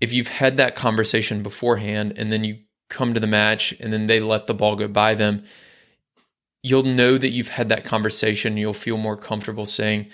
if 0.00 0.12
you've 0.12 0.28
had 0.28 0.56
that 0.56 0.74
conversation 0.74 1.42
beforehand 1.42 2.14
and 2.16 2.32
then 2.32 2.44
you 2.44 2.58
come 2.88 3.14
to 3.14 3.20
the 3.20 3.26
match 3.26 3.72
and 3.80 3.92
then 3.92 4.06
they 4.06 4.20
let 4.20 4.46
the 4.46 4.54
ball 4.54 4.76
go 4.76 4.88
by 4.88 5.14
them, 5.14 5.44
you'll 6.62 6.82
know 6.82 7.18
that 7.18 7.30
you've 7.30 7.48
had 7.48 7.68
that 7.68 7.84
conversation. 7.84 8.56
You'll 8.56 8.72
feel 8.72 8.96
more 8.96 9.16
comfortable 9.16 9.66
saying, 9.66 10.06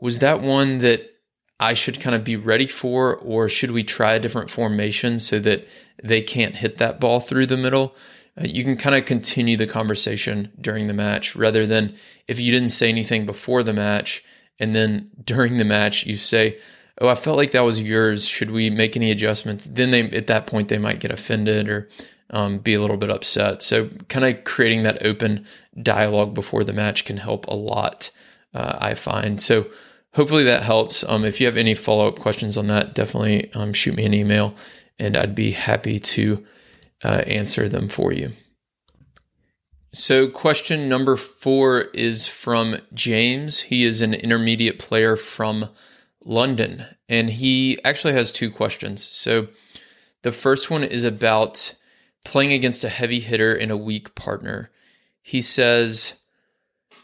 Was 0.00 0.20
that 0.20 0.40
one 0.40 0.78
that 0.78 1.10
I 1.58 1.74
should 1.74 2.00
kind 2.00 2.14
of 2.14 2.24
be 2.24 2.36
ready 2.36 2.66
for, 2.66 3.16
or 3.16 3.48
should 3.48 3.70
we 3.70 3.82
try 3.82 4.12
a 4.12 4.20
different 4.20 4.50
formation 4.50 5.18
so 5.18 5.38
that 5.40 5.66
they 6.02 6.20
can't 6.20 6.56
hit 6.56 6.78
that 6.78 7.00
ball 7.00 7.20
through 7.20 7.46
the 7.46 7.56
middle? 7.56 7.94
Uh, 8.38 8.44
you 8.46 8.62
can 8.62 8.76
kind 8.76 8.94
of 8.94 9.06
continue 9.06 9.56
the 9.56 9.66
conversation 9.66 10.52
during 10.60 10.86
the 10.86 10.92
match 10.92 11.34
rather 11.34 11.66
than 11.66 11.96
if 12.28 12.38
you 12.38 12.52
didn't 12.52 12.68
say 12.68 12.88
anything 12.88 13.24
before 13.24 13.62
the 13.62 13.72
match 13.72 14.22
and 14.58 14.74
then 14.74 15.10
during 15.24 15.56
the 15.56 15.64
match 15.64 16.06
you 16.06 16.16
say, 16.16 16.58
"Oh, 17.00 17.08
I 17.08 17.14
felt 17.14 17.36
like 17.36 17.52
that 17.52 17.60
was 17.60 17.80
yours. 17.80 18.26
Should 18.26 18.50
we 18.50 18.70
make 18.70 18.96
any 18.96 19.10
adjustments?" 19.10 19.66
Then 19.70 19.90
they 19.90 20.10
at 20.10 20.26
that 20.28 20.46
point 20.46 20.68
they 20.68 20.78
might 20.78 21.00
get 21.00 21.10
offended 21.10 21.68
or 21.68 21.88
um, 22.30 22.58
be 22.58 22.74
a 22.74 22.80
little 22.80 22.96
bit 22.96 23.10
upset. 23.10 23.62
So, 23.62 23.88
kind 24.08 24.24
of 24.24 24.44
creating 24.44 24.82
that 24.82 25.06
open 25.06 25.46
dialogue 25.82 26.34
before 26.34 26.64
the 26.64 26.72
match 26.72 27.04
can 27.04 27.18
help 27.18 27.46
a 27.46 27.54
lot, 27.54 28.10
uh, 28.54 28.78
I 28.80 28.94
find. 28.94 29.40
So, 29.40 29.66
hopefully 30.14 30.44
that 30.44 30.62
helps. 30.62 31.04
Um, 31.04 31.24
if 31.24 31.40
you 31.40 31.46
have 31.46 31.56
any 31.56 31.74
follow 31.74 32.08
up 32.08 32.18
questions 32.18 32.56
on 32.56 32.66
that, 32.66 32.94
definitely 32.94 33.52
um, 33.54 33.72
shoot 33.72 33.94
me 33.94 34.04
an 34.04 34.14
email 34.14 34.54
and 34.98 35.16
I'd 35.16 35.34
be 35.34 35.52
happy 35.52 35.98
to 35.98 36.44
uh, 37.04 37.22
answer 37.26 37.68
them 37.68 37.88
for 37.88 38.12
you. 38.12 38.32
So, 39.98 40.28
question 40.28 40.90
number 40.90 41.16
four 41.16 41.86
is 41.94 42.26
from 42.26 42.76
James. 42.92 43.60
He 43.60 43.82
is 43.84 44.02
an 44.02 44.12
intermediate 44.12 44.78
player 44.78 45.16
from 45.16 45.70
London, 46.26 46.84
and 47.08 47.30
he 47.30 47.82
actually 47.82 48.12
has 48.12 48.30
two 48.30 48.50
questions. 48.50 49.08
So, 49.08 49.48
the 50.20 50.32
first 50.32 50.70
one 50.70 50.84
is 50.84 51.02
about 51.02 51.74
playing 52.26 52.52
against 52.52 52.84
a 52.84 52.90
heavy 52.90 53.20
hitter 53.20 53.54
and 53.54 53.70
a 53.70 53.76
weak 53.78 54.14
partner. 54.14 54.70
He 55.22 55.40
says, 55.40 56.20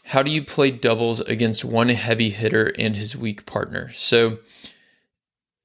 How 0.03 0.21
do 0.21 0.29
you 0.29 0.45
play 0.45 0.69
doubles 0.69 1.19
against 1.21 1.65
one 1.65 1.89
heavy 1.89 2.29
hitter 2.29 2.71
and 2.77 2.95
his 2.95 3.15
weak 3.15 3.47
partner? 3.47 3.91
So, 3.93 4.37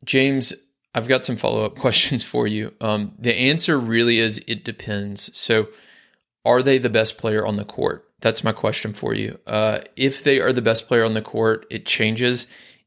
James, 0.02 0.54
I've 0.94 1.08
got 1.08 1.26
some 1.26 1.36
follow 1.36 1.66
up 1.66 1.76
questions 1.78 2.22
for 2.22 2.46
you. 2.46 2.72
Um, 2.80 3.12
the 3.18 3.36
answer 3.36 3.78
really 3.78 4.18
is 4.18 4.42
it 4.46 4.64
depends. 4.64 5.36
So, 5.36 5.68
are 6.48 6.62
they 6.62 6.78
the 6.78 6.88
best 6.88 7.18
player 7.18 7.46
on 7.46 7.56
the 7.56 7.64
court? 7.64 8.08
That's 8.20 8.42
my 8.42 8.52
question 8.52 8.94
for 8.94 9.14
you. 9.14 9.38
Uh, 9.46 9.80
if 9.96 10.24
they 10.24 10.40
are 10.40 10.52
the 10.52 10.62
best 10.62 10.88
player 10.88 11.04
on 11.04 11.12
the 11.12 11.22
court, 11.22 11.66
it 11.70 11.84
changes. 11.84 12.46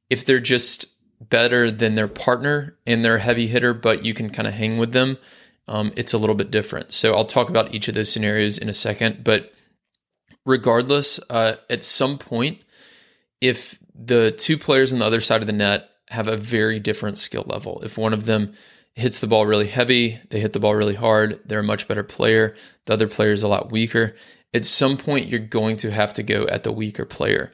If 0.10 0.26
they're 0.26 0.39
just 0.39 0.88
better 1.21 1.69
than 1.69 1.93
their 1.93 2.08
partner 2.08 2.76
and 2.88 3.06
they're 3.06 3.17
a 3.17 3.21
heavy 3.21 3.45
hitter, 3.45 3.76
but 3.76 4.04
you 4.04 4.15
can 4.15 4.32
kind 4.32 4.47
of 4.47 4.56
hang 4.56 4.80
with 4.80 4.93
them, 4.93 5.19
um, 5.67 5.93
it's 5.95 6.12
a 6.12 6.17
little 6.17 6.36
bit 6.36 6.50
different. 6.50 6.91
So 6.91 7.13
I'll 7.13 7.26
talk 7.26 7.50
about 7.50 7.74
each 7.74 7.88
of 7.88 7.93
those 7.93 8.12
scenarios 8.12 8.58
in 8.58 8.67
a 8.67 8.74
second. 8.74 9.24
But 9.24 9.54
regardless, 10.43 11.19
uh, 11.30 11.58
at 11.69 11.84
some 11.84 12.17
point, 12.17 12.62
if 13.41 13.78
the 13.93 14.32
two 14.32 14.58
players 14.58 14.91
on 14.91 15.00
the 15.00 15.06
other 15.06 15.21
side 15.21 15.41
of 15.41 15.47
the 15.47 15.54
net 15.54 15.88
have 16.10 16.28
a 16.28 16.36
very 16.36 16.80
different 16.80 17.19
skill 17.19 17.45
level, 17.45 17.80
if 17.84 17.95
one 17.95 18.12
of 18.12 18.26
them 18.26 18.54
hits 18.95 19.19
the 19.19 19.27
ball 19.27 19.45
really 19.45 19.67
heavy, 19.67 20.19
they 20.30 20.39
hit 20.39 20.54
the 20.54 20.60
ball 20.60 20.75
really 20.75 20.95
hard, 20.95 21.39
they're 21.45 21.60
a 21.60 21.63
much 21.63 21.88
better 21.88 22.04
player, 22.04 22.56
the 22.86 22.93
other 22.93 23.08
player 23.08 23.32
is 23.32 23.43
a 23.43 23.47
lot 23.47 23.71
weaker. 23.71 24.15
At 24.54 24.65
some 24.65 24.97
point, 24.97 25.30
you're 25.30 25.39
going 25.39 25.77
to 25.77 25.91
have 25.91 26.13
to 26.15 26.23
go 26.23 26.45
at 26.47 26.63
the 26.63 26.73
weaker 26.73 27.06
player. 27.06 27.54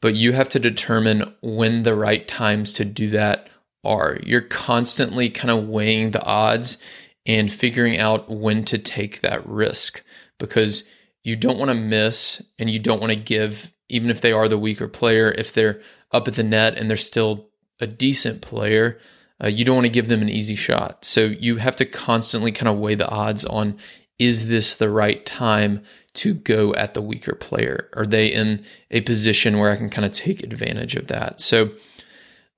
but 0.00 0.14
you 0.14 0.32
have 0.32 0.48
to 0.50 0.58
determine 0.58 1.34
when 1.40 1.82
the 1.82 1.94
right 1.94 2.26
times 2.28 2.72
to 2.74 2.84
do 2.84 3.10
that 3.10 3.48
are. 3.84 4.18
You're 4.22 4.42
constantly 4.42 5.30
kind 5.30 5.50
of 5.50 5.68
weighing 5.68 6.10
the 6.10 6.22
odds 6.22 6.78
and 7.24 7.52
figuring 7.52 7.98
out 7.98 8.30
when 8.30 8.64
to 8.66 8.78
take 8.78 9.20
that 9.20 9.46
risk 9.46 10.04
because 10.38 10.84
you 11.24 11.34
don't 11.34 11.58
want 11.58 11.70
to 11.70 11.74
miss 11.74 12.42
and 12.58 12.70
you 12.70 12.78
don't 12.78 13.00
want 13.00 13.12
to 13.12 13.18
give, 13.18 13.72
even 13.88 14.10
if 14.10 14.20
they 14.20 14.32
are 14.32 14.48
the 14.48 14.58
weaker 14.58 14.88
player, 14.88 15.34
if 15.36 15.52
they're 15.52 15.80
up 16.12 16.28
at 16.28 16.34
the 16.34 16.42
net 16.42 16.78
and 16.78 16.88
they're 16.88 16.96
still 16.96 17.48
a 17.80 17.86
decent 17.86 18.42
player, 18.42 18.98
uh, 19.42 19.48
you 19.48 19.64
don't 19.64 19.76
want 19.76 19.86
to 19.86 19.92
give 19.92 20.08
them 20.08 20.22
an 20.22 20.28
easy 20.28 20.54
shot. 20.54 21.04
So 21.04 21.24
you 21.24 21.56
have 21.56 21.76
to 21.76 21.84
constantly 21.84 22.52
kind 22.52 22.68
of 22.68 22.78
weigh 22.78 22.94
the 22.94 23.08
odds 23.08 23.44
on 23.44 23.78
is 24.18 24.48
this 24.48 24.76
the 24.76 24.88
right 24.88 25.24
time 25.26 25.82
to 26.14 26.32
go 26.32 26.72
at 26.74 26.94
the 26.94 27.02
weaker 27.02 27.34
player? 27.34 27.90
Are 27.94 28.06
they 28.06 28.28
in 28.28 28.64
a 28.90 29.02
position 29.02 29.58
where 29.58 29.70
I 29.70 29.76
can 29.76 29.90
kind 29.90 30.06
of 30.06 30.12
take 30.12 30.42
advantage 30.42 30.96
of 30.96 31.08
that? 31.08 31.40
So, 31.40 31.72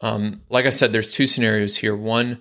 um, 0.00 0.42
like 0.48 0.66
I 0.66 0.70
said, 0.70 0.92
there's 0.92 1.12
two 1.12 1.26
scenarios 1.26 1.76
here. 1.76 1.96
One, 1.96 2.40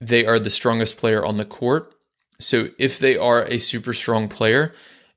they 0.00 0.24
are 0.24 0.38
the 0.38 0.48
strongest 0.48 0.96
player 0.96 1.24
on 1.24 1.36
the 1.36 1.44
court. 1.44 1.94
So 2.38 2.68
if 2.78 2.98
they 2.98 3.18
are 3.18 3.44
a 3.44 3.58
super 3.58 3.92
strong 3.92 4.28
player, 4.28 4.72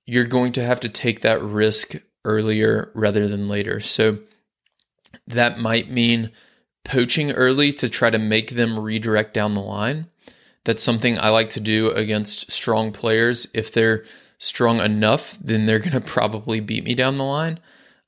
you're 0.06 0.26
going 0.26 0.52
to 0.54 0.64
have 0.64 0.82
to 0.82 0.90
take 0.90 1.22
that 1.22 1.42
risk 1.42 1.96
earlier 2.26 2.92
rather 2.94 3.30
than 3.30 3.48
later. 3.48 3.80
So 3.80 4.20
that 5.28 5.58
might 5.58 5.90
mean 5.90 6.32
poaching 6.84 7.32
early 7.32 7.72
to 7.74 7.90
try 7.90 8.10
to 8.10 8.20
make 8.20 8.52
them 8.52 8.80
redirect 8.80 9.34
down 9.34 9.54
the 9.54 9.62
line. 9.62 10.08
That's 10.66 10.84
something 10.84 11.18
I 11.18 11.30
like 11.30 11.50
to 11.52 11.60
do 11.60 11.92
against 11.92 12.52
strong 12.52 12.92
players. 12.92 13.48
If 13.54 13.72
they're 13.72 14.06
strong 14.38 14.80
enough, 14.80 15.38
then 15.42 15.66
they're 15.66 15.80
going 15.80 15.92
to 15.94 16.02
probably 16.02 16.60
beat 16.60 16.84
me 16.84 16.96
down 16.96 17.18
the 17.18 17.24
line. 17.24 17.60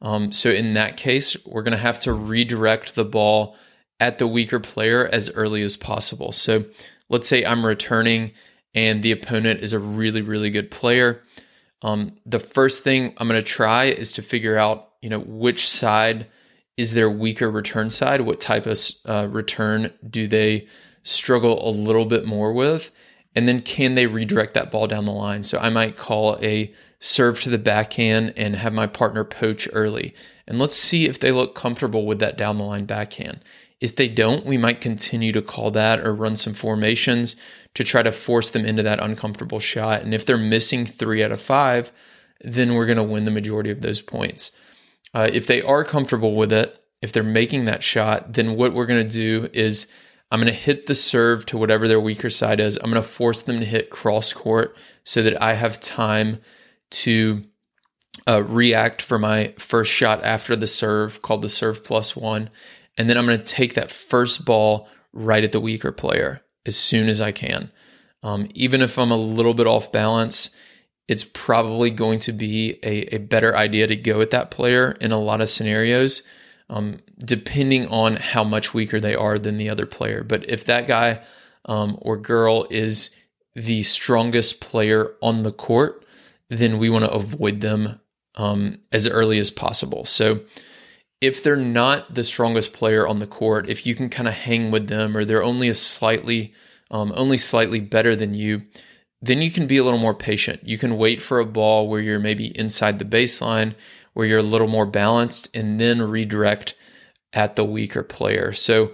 Um, 0.02 0.32
so 0.32 0.50
in 0.50 0.74
that 0.74 0.98
case, 0.98 1.36
we're 1.46 1.64
going 1.64 1.72
to 1.72 1.78
have 1.78 2.00
to 2.02 2.14
redirect 2.14 2.96
the 2.96 3.06
ball 3.06 3.56
at 4.00 4.18
the 4.18 4.28
weaker 4.28 4.60
player 4.60 5.08
as 5.08 5.32
early 5.36 5.62
as 5.62 5.78
possible. 5.78 6.32
So 6.32 6.66
let's 7.10 7.28
say 7.28 7.46
I'm 7.46 7.66
returning 7.66 8.32
and 8.74 9.02
the 9.02 9.14
opponent 9.14 9.62
is 9.62 9.74
a 9.74 9.80
really, 9.80 10.22
really 10.22 10.50
good 10.50 10.70
player. 10.70 11.24
Um, 11.82 12.18
the 12.26 12.40
first 12.40 12.84
thing 12.84 13.14
I'm 13.18 13.28
going 13.28 13.42
to 13.42 13.48
try 13.48 13.86
is 13.86 14.12
to 14.14 14.22
figure 14.22 14.58
out, 14.58 14.90
you 15.02 15.10
know, 15.10 15.20
which 15.20 15.70
side 15.70 16.28
is 16.78 16.94
their 16.94 17.10
weaker 17.10 17.50
return 17.50 17.90
side? 17.90 18.22
What 18.22 18.40
type 18.40 18.66
of 18.66 18.80
uh, 19.06 19.28
return 19.30 19.94
do 20.08 20.28
they 20.28 20.68
struggle 21.04 21.68
a 21.68 21.72
little 21.72 22.06
bit 22.06 22.26
more 22.26 22.52
with? 22.52 22.92
And 23.36 23.48
then 23.48 23.62
can 23.62 23.96
they 23.96 24.08
redirect 24.08 24.54
that 24.54 24.72
ball 24.72 24.88
down 24.88 25.06
the 25.06 25.12
line? 25.12 25.44
So 25.44 25.58
I 25.58 25.70
might 25.70 25.98
call 25.98 26.38
a 26.42 26.74
serve 27.00 27.42
to 27.42 27.50
the 27.50 27.58
backhand 27.58 28.34
and 28.36 28.56
have 28.56 28.74
my 28.74 28.88
partner 28.88 29.24
poach 29.24 29.68
early. 29.74 30.16
And 30.48 30.58
let's 30.60 30.76
see 30.76 31.06
if 31.06 31.20
they 31.20 31.32
look 31.32 31.56
comfortable 31.56 32.06
with 32.06 32.20
that 32.20 32.38
down 32.38 32.58
the 32.58 32.64
line 32.64 32.86
backhand. 32.86 33.42
If 33.82 33.96
they 33.96 34.08
don't, 34.08 34.46
we 34.46 34.58
might 34.58 34.80
continue 34.80 35.32
to 35.34 35.42
call 35.42 35.70
that 35.72 36.00
or 36.00 36.14
run 36.14 36.36
some 36.36 36.54
formations 36.54 37.36
to 37.74 37.84
try 37.84 38.02
to 38.02 38.12
force 38.12 38.50
them 38.50 38.66
into 38.66 38.84
that 38.84 39.04
uncomfortable 39.04 39.60
shot. 39.60 40.02
And 40.02 40.14
if 40.14 40.26
they're 40.26 40.38
missing 40.38 40.86
three 40.86 41.24
out 41.24 41.32
of 41.32 41.42
five, 41.42 41.92
then 42.42 42.74
we're 42.74 42.86
going 42.86 42.98
to 42.98 43.04
win 43.04 43.26
the 43.26 43.32
majority 43.32 43.70
of 43.70 43.82
those 43.82 44.02
points. 44.02 44.52
Uh, 45.16 45.30
if 45.32 45.48
they 45.48 45.62
are 45.62 45.86
comfortable 45.86 46.36
with 46.36 46.52
it, 46.52 46.78
if 47.02 47.14
they're 47.14 47.24
making 47.24 47.66
that 47.66 47.84
shot, 47.84 48.34
then 48.34 48.58
what 48.58 48.74
we're 48.74 48.86
going 48.86 49.08
to 49.08 49.12
do 49.12 49.50
is 49.54 49.88
I'm 50.30 50.42
going 50.42 50.52
to 50.52 50.60
hit 50.60 50.88
the 50.88 50.96
serve 50.96 51.46
to 51.48 51.58
whatever 51.58 51.88
their 51.88 52.02
weaker 52.02 52.30
side 52.30 52.60
is. 52.60 52.76
I'm 52.76 52.92
going 52.92 53.02
to 53.02 53.08
force 53.08 53.42
them 53.42 53.60
to 53.60 53.66
hit 53.66 53.90
cross 53.90 54.34
court 54.34 54.76
so 55.06 55.24
that 55.24 55.42
I 55.42 55.54
have 55.54 55.80
time 55.80 56.42
to 56.92 57.44
uh, 58.28 58.44
react 58.44 59.02
for 59.02 59.18
my 59.18 59.54
first 59.58 59.92
shot 59.92 60.22
after 60.24 60.54
the 60.56 60.68
serve, 60.68 61.22
called 61.22 61.44
the 61.44 61.50
serve 61.50 61.86
plus 61.86 62.16
one. 62.16 62.50
And 62.98 63.10
then 63.10 63.18
I'm 63.18 63.26
going 63.26 63.40
to 63.40 63.46
take 63.46 63.76
that 63.76 63.92
first 63.92 64.44
ball 64.44 64.90
right 65.14 65.44
at 65.44 65.54
the 65.54 65.62
weaker 65.62 65.94
player 65.94 66.42
as 66.66 66.76
soon 66.76 67.08
as 67.08 67.22
I 67.22 67.32
can. 67.32 67.72
Um, 68.22 68.50
even 68.54 68.82
if 68.82 68.98
I'm 68.98 69.12
a 69.12 69.18
little 69.18 69.54
bit 69.54 69.68
off 69.68 69.94
balance, 69.94 70.50
it's 71.08 71.24
probably 71.24 71.90
going 71.90 72.20
to 72.20 72.32
be 72.32 72.80
a, 72.84 73.16
a 73.16 73.18
better 73.20 73.56
idea 73.56 73.88
to 73.88 73.96
go 73.96 74.18
with 74.18 74.32
that 74.32 74.52
player 74.52 74.92
in 75.02 75.12
a 75.12 75.20
lot 75.20 75.42
of 75.42 75.50
scenarios, 75.50 76.24
um, 76.70 77.00
depending 77.20 77.88
on 77.88 78.16
how 78.16 78.44
much 78.44 78.74
weaker 78.74 79.00
they 79.00 79.16
are 79.16 79.38
than 79.38 79.58
the 79.58 79.70
other 79.70 79.86
player. 79.86 80.24
But 80.24 80.50
if 80.50 80.66
that 80.66 80.88
guy 80.88 81.22
um, 81.66 81.98
or 82.02 82.18
girl 82.18 82.66
is 82.70 83.16
the 83.54 83.84
strongest 83.84 84.62
player 84.62 85.14
on 85.22 85.44
the 85.44 85.52
court, 85.52 86.06
then 86.50 86.78
we 86.80 86.90
want 86.90 87.06
to 87.06 87.12
avoid 87.12 87.62
them 87.62 88.00
um, 88.36 88.80
as 88.92 89.08
early 89.08 89.40
as 89.40 89.52
possible. 89.52 90.06
So 90.06 90.42
if 91.22 91.42
they're 91.42 91.56
not 91.56 92.14
the 92.14 92.24
strongest 92.24 92.74
player 92.74 93.08
on 93.08 93.20
the 93.20 93.28
court, 93.28 93.70
if 93.70 93.86
you 93.86 93.96
can 93.96 94.10
kind 94.10 94.28
of 94.28 94.34
hang 94.34 94.72
with 94.72 94.88
them 94.88 95.16
or 95.16 95.24
they're 95.24 95.44
only 95.44 95.70
a 95.70 95.76
slightly 95.76 96.54
um, 96.92 97.12
only 97.16 97.38
slightly 97.38 97.80
better 97.80 98.16
than 98.16 98.36
you, 98.36 98.62
then 99.26 99.42
you 99.42 99.52
can 99.52 99.68
be 99.68 99.78
a 99.78 99.84
little 99.84 100.00
more 100.00 100.14
patient. 100.14 100.66
You 100.66 100.78
can 100.78 100.98
wait 100.98 101.22
for 101.22 101.40
a 101.40 101.46
ball 101.46 101.88
where 101.88 102.02
you're 102.02 102.20
maybe 102.20 102.58
inside 102.58 103.00
the 103.00 103.06
baseline, 103.06 103.76
where 104.14 104.26
you're 104.26 104.40
a 104.40 104.44
little 104.44 104.68
more 104.68 104.86
balanced, 104.86 105.56
and 105.56 105.80
then 105.80 106.02
redirect 106.02 106.76
at 107.34 107.56
the 107.56 107.66
weaker 107.66 108.04
player. 108.04 108.54
So 108.54 108.92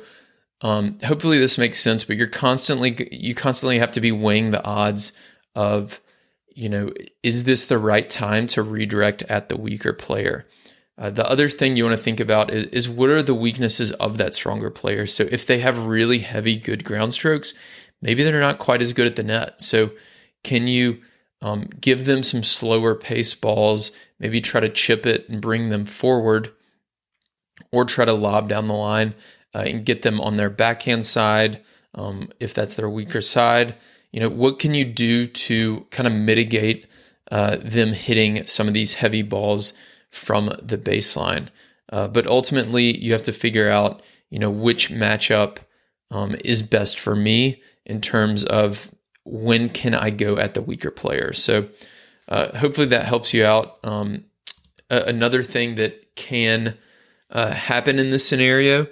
um, 0.62 0.98
hopefully 1.04 1.40
this 1.40 1.58
makes 1.58 1.80
sense. 1.80 2.04
But 2.04 2.18
you're 2.18 2.28
constantly 2.28 3.08
you 3.12 3.36
constantly 3.36 3.80
have 3.80 3.92
to 3.94 4.02
be 4.02 4.12
weighing 4.12 4.52
the 4.52 4.64
odds 4.64 5.14
of 5.56 6.00
you 6.54 6.70
know 6.70 6.92
is 7.24 7.44
this 7.44 7.66
the 7.66 7.78
right 7.78 8.10
time 8.10 8.48
to 8.48 8.62
redirect 8.62 9.24
at 9.24 9.50
the 9.50 9.58
weaker 9.58 9.94
player 9.94 10.46
uh, 11.02 11.10
the 11.10 11.28
other 11.28 11.50
thing 11.50 11.76
you 11.76 11.84
want 11.84 11.98
to 11.98 12.04
think 12.04 12.20
about 12.20 12.54
is, 12.54 12.66
is 12.66 12.88
what 12.88 13.10
are 13.10 13.24
the 13.24 13.34
weaknesses 13.34 13.92
of 13.94 14.20
that 14.20 14.36
stronger 14.36 14.70
player? 14.70 15.08
So 15.08 15.28
if 15.32 15.48
they 15.48 15.60
have 15.60 15.88
really 15.88 16.20
heavy, 16.20 16.58
good 16.58 16.84
ground 16.84 17.12
strokes, 17.12 17.56
maybe 18.04 18.24
they're 18.24 18.40
not 18.40 18.60
quite 18.60 18.82
as 18.82 18.94
good 18.94 19.08
at 19.08 19.16
the 19.16 19.24
net. 19.24 19.60
So 19.62 19.92
can 20.44 20.68
you 20.68 21.02
um, 21.42 21.70
give 21.80 22.06
them 22.06 22.24
some 22.24 22.44
slower 22.44 22.96
pace 22.96 23.34
balls, 23.34 23.92
maybe 24.20 24.42
try 24.42 24.62
to 24.62 24.70
chip 24.70 25.06
it 25.06 25.28
and 25.28 25.42
bring 25.42 25.70
them 25.70 25.86
forward, 25.86 26.52
or 27.72 27.86
try 27.86 28.06
to 28.06 28.14
lob 28.14 28.50
down 28.50 28.68
the 28.68 28.74
line 28.74 29.14
uh, 29.56 29.60
and 29.60 29.86
get 29.86 30.02
them 30.02 30.20
on 30.22 30.38
their 30.38 30.50
backhand 30.50 31.06
side 31.06 31.62
um, 31.96 32.30
if 32.40 32.54
that's 32.54 32.76
their 32.76 32.90
weaker 32.90 33.22
side. 33.22 33.76
You 34.12 34.20
know, 34.20 34.30
what 34.30 34.60
can 34.60 34.74
you 34.74 34.86
do 34.86 35.26
to 35.26 35.86
kind 35.90 36.08
of 36.08 36.14
mitigate 36.14 36.86
uh, 37.32 37.58
them 37.58 37.94
hitting 37.94 38.46
some 38.46 38.68
of 38.68 38.74
these 38.74 38.96
heavy 38.96 39.22
balls? 39.22 39.74
from 40.12 40.52
the 40.62 40.78
baseline. 40.78 41.48
Uh, 41.92 42.08
but 42.08 42.28
ultimately, 42.28 42.98
you 42.98 43.14
have 43.14 43.24
to 43.24 43.34
figure 43.34 43.70
out, 43.70 44.02
you 44.30 44.40
know, 44.40 44.50
which 44.50 44.90
matchup 44.90 45.58
um, 46.12 46.36
is 46.46 46.62
best 46.62 47.00
for 47.00 47.16
me 47.16 47.62
in 47.86 48.00
terms 48.00 48.44
of 48.46 48.92
when 49.24 49.70
can 49.70 49.94
I 49.94 50.10
go 50.10 50.38
at 50.38 50.54
the 50.54 50.62
weaker 50.62 50.92
player. 50.92 51.34
So 51.34 51.70
uh, 52.28 52.58
hopefully 52.58 52.88
that 52.88 53.06
helps 53.06 53.34
you 53.34 53.46
out. 53.46 53.78
Um, 53.84 54.26
another 54.90 55.44
thing 55.44 55.76
that 55.76 56.16
can 56.16 56.78
uh, 57.30 57.52
happen 57.52 58.00
in 58.00 58.10
this 58.10 58.28
scenario 58.28 58.88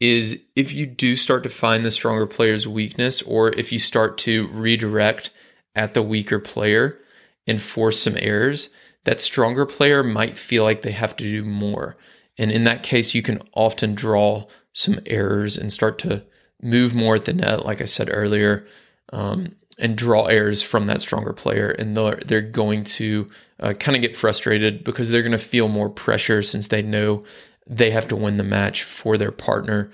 is 0.00 0.42
if 0.56 0.72
you 0.72 0.86
do 0.86 1.16
start 1.16 1.42
to 1.44 1.48
find 1.48 1.84
the 1.84 1.90
stronger 1.90 2.26
player's 2.26 2.66
weakness, 2.66 3.22
or 3.22 3.48
if 3.50 3.72
you 3.72 3.78
start 3.78 4.18
to 4.18 4.48
redirect 4.48 5.30
at 5.74 5.94
the 5.94 6.02
weaker 6.02 6.38
player 6.38 6.98
and 7.46 7.60
force 7.60 8.00
some 8.00 8.16
errors, 8.18 8.70
that 9.04 9.20
stronger 9.20 9.66
player 9.66 10.02
might 10.02 10.38
feel 10.38 10.64
like 10.64 10.82
they 10.82 10.92
have 10.92 11.16
to 11.16 11.24
do 11.24 11.44
more. 11.44 11.96
And 12.36 12.50
in 12.50 12.64
that 12.64 12.82
case, 12.82 13.14
you 13.14 13.22
can 13.22 13.42
often 13.52 13.94
draw 13.94 14.46
some 14.72 14.98
errors 15.06 15.56
and 15.56 15.72
start 15.72 15.98
to 16.00 16.24
move 16.60 16.94
more 16.94 17.14
at 17.14 17.26
the 17.26 17.32
net, 17.32 17.64
like 17.64 17.80
I 17.80 17.84
said 17.84 18.08
earlier, 18.10 18.66
um, 19.12 19.54
and 19.78 19.96
draw 19.96 20.24
errors 20.26 20.62
from 20.62 20.86
that 20.86 21.00
stronger 21.00 21.32
player. 21.32 21.70
And 21.70 21.96
they're, 21.96 22.20
they're 22.24 22.40
going 22.40 22.84
to 22.84 23.28
uh, 23.60 23.72
kind 23.74 23.96
of 23.96 24.02
get 24.02 24.16
frustrated 24.16 24.84
because 24.84 25.10
they're 25.10 25.22
going 25.22 25.32
to 25.32 25.38
feel 25.38 25.68
more 25.68 25.88
pressure 25.88 26.42
since 26.42 26.68
they 26.68 26.82
know 26.82 27.24
they 27.66 27.90
have 27.90 28.08
to 28.08 28.16
win 28.16 28.36
the 28.36 28.44
match 28.44 28.82
for 28.82 29.16
their 29.16 29.32
partner. 29.32 29.90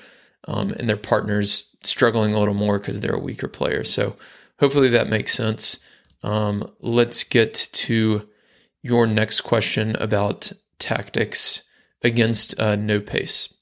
Um, 0.49 0.71
and 0.73 0.89
their 0.89 0.97
partner's 0.97 1.71
struggling 1.83 2.35
a 2.35 2.39
little 2.39 2.55
more 2.55 2.79
because 2.79 3.01
they're 3.01 3.15
a 3.15 3.19
weaker 3.19 3.49
player. 3.49 3.85
So 3.85 4.17
hopefully 4.59 4.89
that 4.91 5.09
makes 5.09 5.35
sense. 5.35 5.79
Um, 6.23 6.71
let's 6.81 7.25
get 7.25 7.55
to 7.55 8.29
your 8.83 9.07
next 9.07 9.43
question 9.43 9.97
about 9.97 10.53
tactics 10.79 11.63
against 12.03 12.59
uh, 12.59 12.77
no 12.77 13.01
pace. 13.01 13.53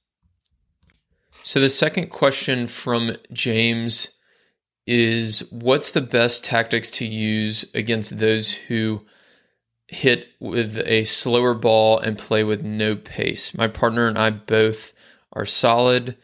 So, 1.43 1.61
the 1.61 1.69
second 1.69 2.11
question 2.11 2.69
from 2.69 3.17
James 3.33 4.18
is 4.89 5.47
What's 5.51 5.91
the 5.91 6.01
best 6.01 6.43
tactics 6.43 6.89
to 6.91 7.07
use 7.07 7.65
against 7.75 8.19
those 8.19 8.55
who 8.55 9.05
hit 9.87 10.29
with 10.41 10.79
a 10.85 11.05
slower 11.05 11.55
ball 11.55 11.99
and 11.99 12.19
play 12.19 12.43
with 12.43 12.63
no 12.63 12.97
pace? 12.97 13.55
My 13.55 13.69
partner 13.69 14.07
and 14.07 14.19
I 14.19 14.31
both 14.31 14.93
are 15.33 15.47
solid 15.47 16.17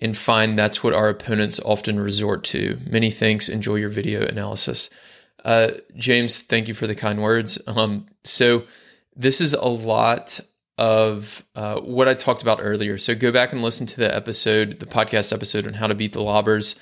and 0.00 0.16
find 0.16 0.58
that's 0.58 0.82
what 0.82 0.94
our 0.94 1.08
opponents 1.08 1.60
often 1.60 2.00
resort 2.00 2.42
to. 2.44 2.78
Many 2.88 3.10
thanks. 3.10 3.48
Enjoy 3.48 3.76
your 3.76 3.90
video 3.90 4.26
analysis. 4.26 4.90
Uh, 5.44 5.72
James, 5.96 6.40
thank 6.40 6.68
you 6.68 6.74
for 6.74 6.86
the 6.86 6.94
kind 6.94 7.22
words. 7.22 7.58
Um, 7.66 8.06
so 8.24 8.64
this 9.14 9.40
is 9.40 9.54
a 9.54 9.68
lot 9.68 10.40
of 10.78 11.44
uh, 11.54 11.80
what 11.80 12.08
I 12.08 12.14
talked 12.14 12.42
about 12.42 12.58
earlier. 12.60 12.98
So 12.98 13.14
go 13.14 13.32
back 13.32 13.52
and 13.52 13.62
listen 13.62 13.86
to 13.86 13.96
the 13.96 14.14
episode, 14.14 14.80
the 14.80 14.86
podcast 14.86 15.32
episode 15.32 15.66
on 15.66 15.74
how 15.74 15.86
to 15.86 15.94
beat 15.94 16.12
the 16.12 16.22
lobbers. 16.22 16.74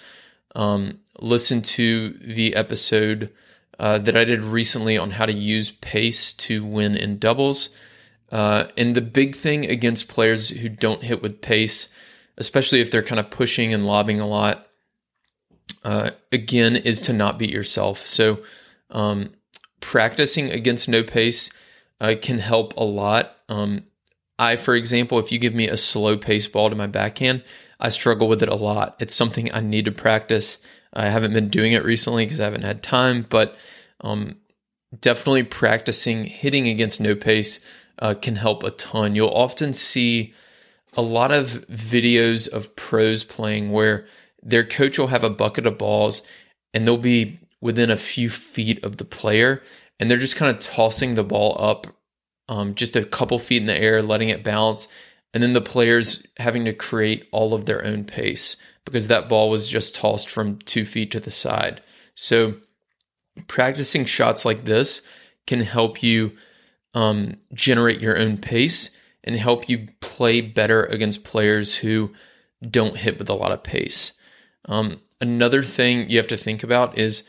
Um, 0.56 1.00
listen 1.20 1.62
to 1.62 2.10
the 2.10 2.54
episode 2.54 3.30
uh, 3.78 3.98
that 3.98 4.16
I 4.16 4.24
did 4.24 4.42
recently 4.42 4.96
on 4.96 5.12
how 5.12 5.26
to 5.26 5.32
use 5.32 5.70
pace 5.70 6.32
to 6.34 6.64
win 6.64 6.96
in 6.96 7.18
doubles. 7.18 7.70
Uh, 8.30 8.64
and 8.76 8.94
the 8.94 9.02
big 9.02 9.34
thing 9.34 9.68
against 9.70 10.08
players 10.08 10.50
who 10.50 10.68
don't 10.68 11.04
hit 11.04 11.22
with 11.22 11.40
pace, 11.40 11.88
especially 12.36 12.80
if 12.80 12.90
they're 12.90 13.02
kind 13.02 13.20
of 13.20 13.30
pushing 13.30 13.72
and 13.72 13.86
lobbing 13.86 14.20
a 14.20 14.26
lot, 14.26 14.66
uh, 15.84 16.10
again, 16.32 16.76
is 16.76 17.00
to 17.02 17.12
not 17.12 17.38
beat 17.38 17.50
yourself. 17.50 18.06
So 18.06 18.40
um, 18.90 19.34
practicing 19.80 20.50
against 20.50 20.88
no 20.88 21.02
pace 21.02 21.50
uh, 22.00 22.14
can 22.20 22.38
help 22.38 22.76
a 22.76 22.84
lot. 22.84 23.36
Um, 23.48 23.84
I, 24.38 24.56
for 24.56 24.74
example, 24.74 25.18
if 25.18 25.30
you 25.30 25.38
give 25.38 25.54
me 25.54 25.68
a 25.68 25.76
slow 25.76 26.16
pace 26.16 26.46
ball 26.46 26.70
to 26.70 26.76
my 26.76 26.86
backhand, 26.86 27.44
I 27.78 27.88
struggle 27.88 28.28
with 28.28 28.42
it 28.42 28.48
a 28.48 28.54
lot. 28.54 28.96
It's 28.98 29.14
something 29.14 29.52
I 29.52 29.60
need 29.60 29.84
to 29.84 29.92
practice. 29.92 30.58
I 30.94 31.08
haven't 31.08 31.32
been 31.32 31.48
doing 31.48 31.72
it 31.72 31.84
recently 31.84 32.24
because 32.24 32.40
I 32.40 32.44
haven't 32.44 32.64
had 32.64 32.82
time, 32.82 33.26
but 33.28 33.56
um, 34.00 34.36
definitely 35.00 35.42
practicing 35.42 36.24
hitting 36.24 36.68
against 36.68 37.00
no 37.00 37.14
pace 37.14 37.60
uh, 37.98 38.14
can 38.14 38.36
help 38.36 38.62
a 38.62 38.70
ton. 38.70 39.14
You'll 39.14 39.28
often 39.28 39.72
see 39.72 40.32
a 40.96 41.02
lot 41.02 41.32
of 41.32 41.66
videos 41.68 42.48
of 42.48 42.74
pros 42.76 43.24
playing 43.24 43.72
where 43.72 44.06
their 44.42 44.64
coach 44.64 44.98
will 44.98 45.08
have 45.08 45.24
a 45.24 45.30
bucket 45.30 45.66
of 45.66 45.78
balls 45.78 46.22
and 46.72 46.86
they'll 46.86 46.96
be 46.96 47.40
within 47.60 47.90
a 47.90 47.96
few 47.96 48.30
feet 48.30 48.84
of 48.84 48.98
the 48.98 49.04
player 49.04 49.62
and 49.98 50.10
they're 50.10 50.18
just 50.18 50.36
kind 50.36 50.54
of 50.54 50.60
tossing 50.60 51.14
the 51.14 51.24
ball 51.24 51.56
up 51.58 51.86
um, 52.48 52.74
just 52.74 52.94
a 52.94 53.04
couple 53.04 53.38
feet 53.38 53.62
in 53.62 53.66
the 53.66 53.80
air, 53.80 54.02
letting 54.02 54.28
it 54.28 54.44
bounce, 54.44 54.86
and 55.32 55.42
then 55.42 55.54
the 55.54 55.60
players 55.60 56.26
having 56.36 56.64
to 56.66 56.72
create 56.72 57.26
all 57.32 57.54
of 57.54 57.64
their 57.64 57.84
own 57.84 58.04
pace 58.04 58.56
because 58.84 59.06
that 59.08 59.28
ball 59.28 59.50
was 59.50 59.68
just 59.68 59.94
tossed 59.94 60.28
from 60.28 60.58
two 60.58 60.84
feet 60.84 61.10
to 61.12 61.20
the 61.20 61.30
side. 61.30 61.82
So, 62.14 62.54
practicing 63.46 64.04
shots 64.04 64.44
like 64.44 64.64
this 64.64 65.02
can 65.46 65.60
help 65.60 66.02
you 66.02 66.32
um, 66.94 67.36
generate 67.52 68.00
your 68.00 68.18
own 68.18 68.38
pace 68.38 68.90
and 69.24 69.36
help 69.36 69.68
you 69.68 69.88
play 70.00 70.40
better 70.40 70.84
against 70.84 71.24
players 71.24 71.76
who 71.76 72.12
don't 72.70 72.98
hit 72.98 73.18
with 73.18 73.28
a 73.28 73.34
lot 73.34 73.52
of 73.52 73.62
pace. 73.62 74.12
Um, 74.66 75.00
another 75.20 75.62
thing 75.62 76.08
you 76.08 76.18
have 76.18 76.26
to 76.28 76.36
think 76.36 76.62
about 76.62 76.96
is 76.98 77.24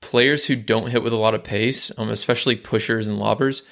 players 0.00 0.46
who 0.46 0.56
don't 0.56 0.90
hit 0.90 1.02
with 1.02 1.12
a 1.12 1.16
lot 1.16 1.34
of 1.34 1.42
pace, 1.42 1.90
um, 1.98 2.08
especially 2.10 2.56
pushers 2.56 3.08
and 3.08 3.18
lobbers, 3.18 3.62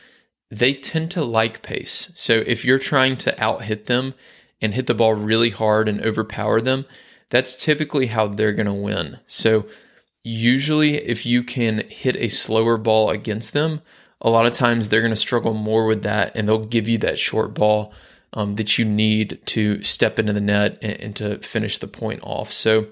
they 0.50 0.74
tend 0.74 1.10
to 1.12 1.24
like 1.24 1.62
pace. 1.62 2.12
So 2.14 2.42
if 2.46 2.64
you're 2.64 2.78
trying 2.78 3.16
to 3.18 3.42
out 3.42 3.62
hit 3.62 3.86
them 3.86 4.14
and 4.60 4.74
hit 4.74 4.86
the 4.86 4.94
ball 4.94 5.14
really 5.14 5.50
hard 5.50 5.88
and 5.88 6.00
overpower 6.00 6.60
them, 6.60 6.86
that's 7.30 7.56
typically 7.56 8.06
how 8.06 8.28
they're 8.28 8.52
going 8.52 8.66
to 8.66 8.72
win. 8.72 9.18
So 9.26 9.66
usually, 10.22 10.96
if 10.96 11.26
you 11.26 11.42
can 11.42 11.84
hit 11.88 12.16
a 12.16 12.28
slower 12.28 12.76
ball 12.76 13.10
against 13.10 13.52
them, 13.52 13.82
a 14.20 14.30
lot 14.30 14.46
of 14.46 14.52
times 14.52 14.88
they're 14.88 15.00
going 15.00 15.10
to 15.10 15.16
struggle 15.16 15.54
more 15.54 15.86
with 15.86 16.02
that 16.02 16.32
and 16.34 16.48
they'll 16.48 16.64
give 16.64 16.88
you 16.88 16.98
that 16.98 17.18
short 17.18 17.54
ball 17.54 17.92
um, 18.32 18.56
that 18.56 18.78
you 18.78 18.84
need 18.84 19.40
to 19.46 19.82
step 19.82 20.18
into 20.18 20.32
the 20.32 20.40
net 20.40 20.78
and, 20.82 21.00
and 21.00 21.16
to 21.16 21.38
finish 21.38 21.78
the 21.78 21.86
point 21.86 22.20
off. 22.22 22.52
So 22.52 22.88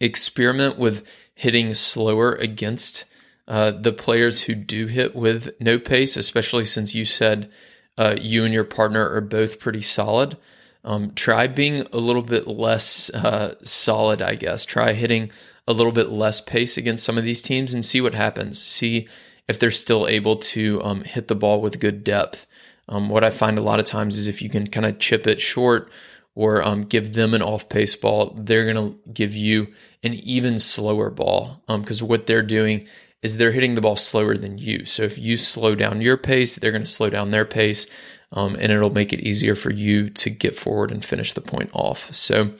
experiment 0.00 0.78
with 0.78 1.06
hitting 1.34 1.74
slower 1.74 2.34
against 2.34 3.04
uh, 3.48 3.72
the 3.72 3.92
players 3.92 4.42
who 4.42 4.54
do 4.54 4.86
hit 4.86 5.16
with 5.16 5.50
no 5.60 5.78
pace, 5.78 6.16
especially 6.16 6.64
since 6.64 6.94
you 6.94 7.04
said 7.04 7.50
uh, 7.98 8.16
you 8.20 8.44
and 8.44 8.54
your 8.54 8.64
partner 8.64 9.10
are 9.10 9.20
both 9.20 9.58
pretty 9.58 9.82
solid. 9.82 10.36
Um, 10.84 11.12
try 11.14 11.46
being 11.46 11.86
a 11.92 11.98
little 11.98 12.22
bit 12.22 12.46
less 12.46 13.10
uh, 13.10 13.54
solid, 13.64 14.22
I 14.22 14.34
guess. 14.34 14.64
Try 14.64 14.92
hitting 14.94 15.30
a 15.68 15.72
little 15.72 15.92
bit 15.92 16.10
less 16.10 16.40
pace 16.40 16.76
against 16.76 17.04
some 17.04 17.18
of 17.18 17.24
these 17.24 17.42
teams 17.42 17.74
and 17.74 17.84
see 17.84 18.00
what 18.00 18.14
happens. 18.14 18.60
See 18.60 19.08
if 19.48 19.58
they're 19.58 19.70
still 19.70 20.06
able 20.06 20.36
to 20.36 20.82
um, 20.82 21.02
hit 21.04 21.28
the 21.28 21.34
ball 21.34 21.60
with 21.60 21.80
good 21.80 22.02
depth. 22.02 22.46
Um, 22.88 23.08
what 23.08 23.24
I 23.24 23.30
find 23.30 23.58
a 23.58 23.62
lot 23.62 23.78
of 23.78 23.84
times 23.84 24.18
is 24.18 24.26
if 24.26 24.42
you 24.42 24.48
can 24.48 24.66
kind 24.66 24.86
of 24.86 24.98
chip 24.98 25.26
it 25.26 25.40
short 25.40 25.90
or 26.34 26.62
um, 26.62 26.84
give 26.84 27.12
them 27.12 27.34
an 27.34 27.42
off 27.42 27.68
pace 27.68 27.94
ball, 27.94 28.34
they're 28.36 28.72
going 28.72 28.76
to 28.76 29.12
give 29.12 29.34
you 29.34 29.68
an 30.02 30.14
even 30.14 30.58
slower 30.58 31.10
ball 31.10 31.62
because 31.68 32.02
um, 32.02 32.08
what 32.08 32.26
they're 32.26 32.42
doing 32.42 32.86
is 33.22 33.36
they're 33.36 33.52
hitting 33.52 33.74
the 33.74 33.80
ball 33.80 33.96
slower 33.96 34.36
than 34.36 34.58
you. 34.58 34.84
So 34.86 35.02
if 35.02 35.18
you 35.18 35.36
slow 35.36 35.74
down 35.74 36.00
your 36.00 36.16
pace, 36.16 36.56
they're 36.56 36.72
going 36.72 36.84
to 36.84 36.90
slow 36.90 37.10
down 37.10 37.30
their 37.30 37.44
pace, 37.44 37.86
um, 38.32 38.56
and 38.58 38.70
it'll 38.70 38.90
make 38.90 39.12
it 39.12 39.20
easier 39.20 39.54
for 39.54 39.72
you 39.72 40.10
to 40.10 40.30
get 40.30 40.56
forward 40.56 40.90
and 40.90 41.04
finish 41.04 41.32
the 41.32 41.40
point 41.40 41.70
off. 41.72 42.12
So 42.14 42.52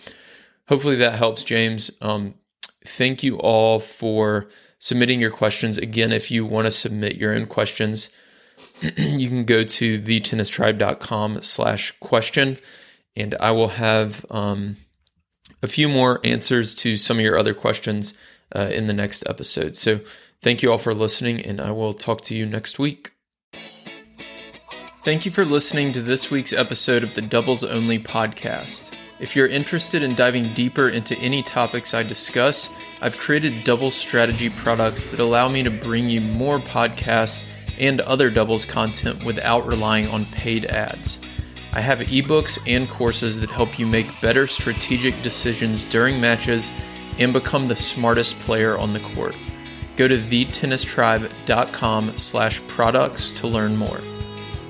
hopefully 0.69 0.97
that 0.97 1.15
helps, 1.15 1.45
James. 1.45 1.91
Um, 2.01 2.35
thank 2.85 3.23
you 3.23 3.39
all 3.39 3.79
for 3.79 4.49
submitting 4.79 5.21
your 5.21 5.31
questions. 5.31 5.79
Again, 5.79 6.13
if 6.13 6.31
you 6.31 6.45
want 6.45 6.67
to 6.67 6.71
submit 6.71 7.17
your 7.17 7.35
own 7.35 7.47
questions, 7.47 8.11
you 8.97 9.29
can 9.29 9.45
go 9.45 9.63
to 9.63 10.01
thetennistribe.com 10.01 11.43
slash 11.43 11.93
question, 12.01 12.59
and 13.15 13.35
I 13.39 13.51
will 13.53 13.69
have 13.69 14.25
um, 14.31 14.77
a 15.63 15.69
few 15.69 15.89
more 15.89 16.21
answers 16.25 16.75
to 16.77 16.97
some 16.97 17.19
of 17.19 17.25
your 17.25 17.39
other 17.39 17.55
questions 17.55 18.15
uh, 18.55 18.71
in 18.73 18.87
the 18.87 18.95
next 18.95 19.23
episode. 19.29 19.77
So 19.77 20.01
thank 20.41 20.63
you 20.63 20.73
all 20.73 20.79
for 20.79 20.95
listening, 20.95 21.41
and 21.41 21.61
I 21.61 21.71
will 21.71 21.93
talk 21.93 22.23
to 22.23 22.35
you 22.35 22.47
next 22.47 22.79
week. 22.79 23.13
Thank 25.03 25.25
you 25.25 25.33
for 25.33 25.47
listening 25.47 25.95
to 25.95 26.03
this 26.03 26.31
week's 26.31 26.53
episode 26.53 27.03
of 27.03 27.15
the 27.15 27.23
Doubles 27.23 27.65
Only 27.65 27.99
podcast. 27.99 28.93
If 29.19 29.35
you're 29.35 29.47
interested 29.47 30.03
in 30.03 30.15
diving 30.15 30.53
deeper 30.53 30.91
into 30.91 31.17
any 31.17 31.43
topics 31.43 31.95
I 31.95 32.03
discuss, 32.03 32.69
I've 33.01 33.17
created 33.17 33.65
double 33.65 33.91
strategy 33.91 34.51
products 34.51 35.07
that 35.07 35.19
allow 35.19 35.49
me 35.49 35.63
to 35.63 35.71
bring 35.71 36.11
you 36.11 36.21
more 36.21 36.59
podcasts 36.59 37.47
and 37.79 38.03
other 38.03 38.29
doubles 38.29 38.67
content 38.67 39.25
without 39.25 39.67
relying 39.67 40.07
on 40.09 40.27
paid 40.27 40.67
ads. 40.67 41.19
I 41.73 41.81
have 41.81 42.01
ebooks 42.01 42.59
and 42.67 42.87
courses 42.87 43.41
that 43.41 43.49
help 43.49 43.79
you 43.79 43.87
make 43.87 44.21
better 44.21 44.47
strategic 44.47 45.23
decisions 45.23 45.87
during 45.87 46.21
matches 46.21 46.71
and 47.19 47.33
become 47.33 47.69
the 47.69 47.77
smartest 47.77 48.39
player 48.41 48.77
on 48.77 48.93
the 48.93 49.01
court. 49.01 49.35
Go 49.97 50.09
to 50.09 50.19
thetennistribe.com 50.19 52.19
slash 52.19 52.61
products 52.67 53.31
to 53.31 53.47
learn 53.47 53.79
more. 53.79 54.03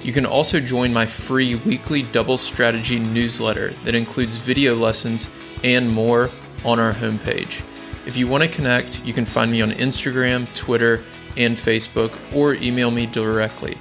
You 0.02 0.12
can 0.12 0.24
also 0.24 0.60
join 0.60 0.92
my 0.92 1.06
free 1.06 1.56
weekly 1.56 2.02
double 2.02 2.38
strategy 2.38 2.98
newsletter 2.98 3.72
that 3.84 3.94
includes 3.94 4.36
video 4.36 4.74
lessons 4.74 5.30
and 5.62 5.90
more 5.90 6.30
on 6.64 6.80
our 6.80 6.92
homepage. 6.92 7.62
If 8.06 8.16
you 8.16 8.26
want 8.26 8.42
to 8.42 8.48
connect, 8.48 9.04
you 9.04 9.12
can 9.12 9.26
find 9.26 9.50
me 9.50 9.60
on 9.60 9.72
Instagram, 9.72 10.52
Twitter, 10.54 11.04
and 11.36 11.56
Facebook, 11.56 12.18
or 12.34 12.54
email 12.54 12.90
me 12.90 13.06
directly, 13.06 13.76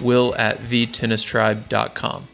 will 0.00 0.34
at 0.36 0.58
thetennistribe.com. 0.64 2.28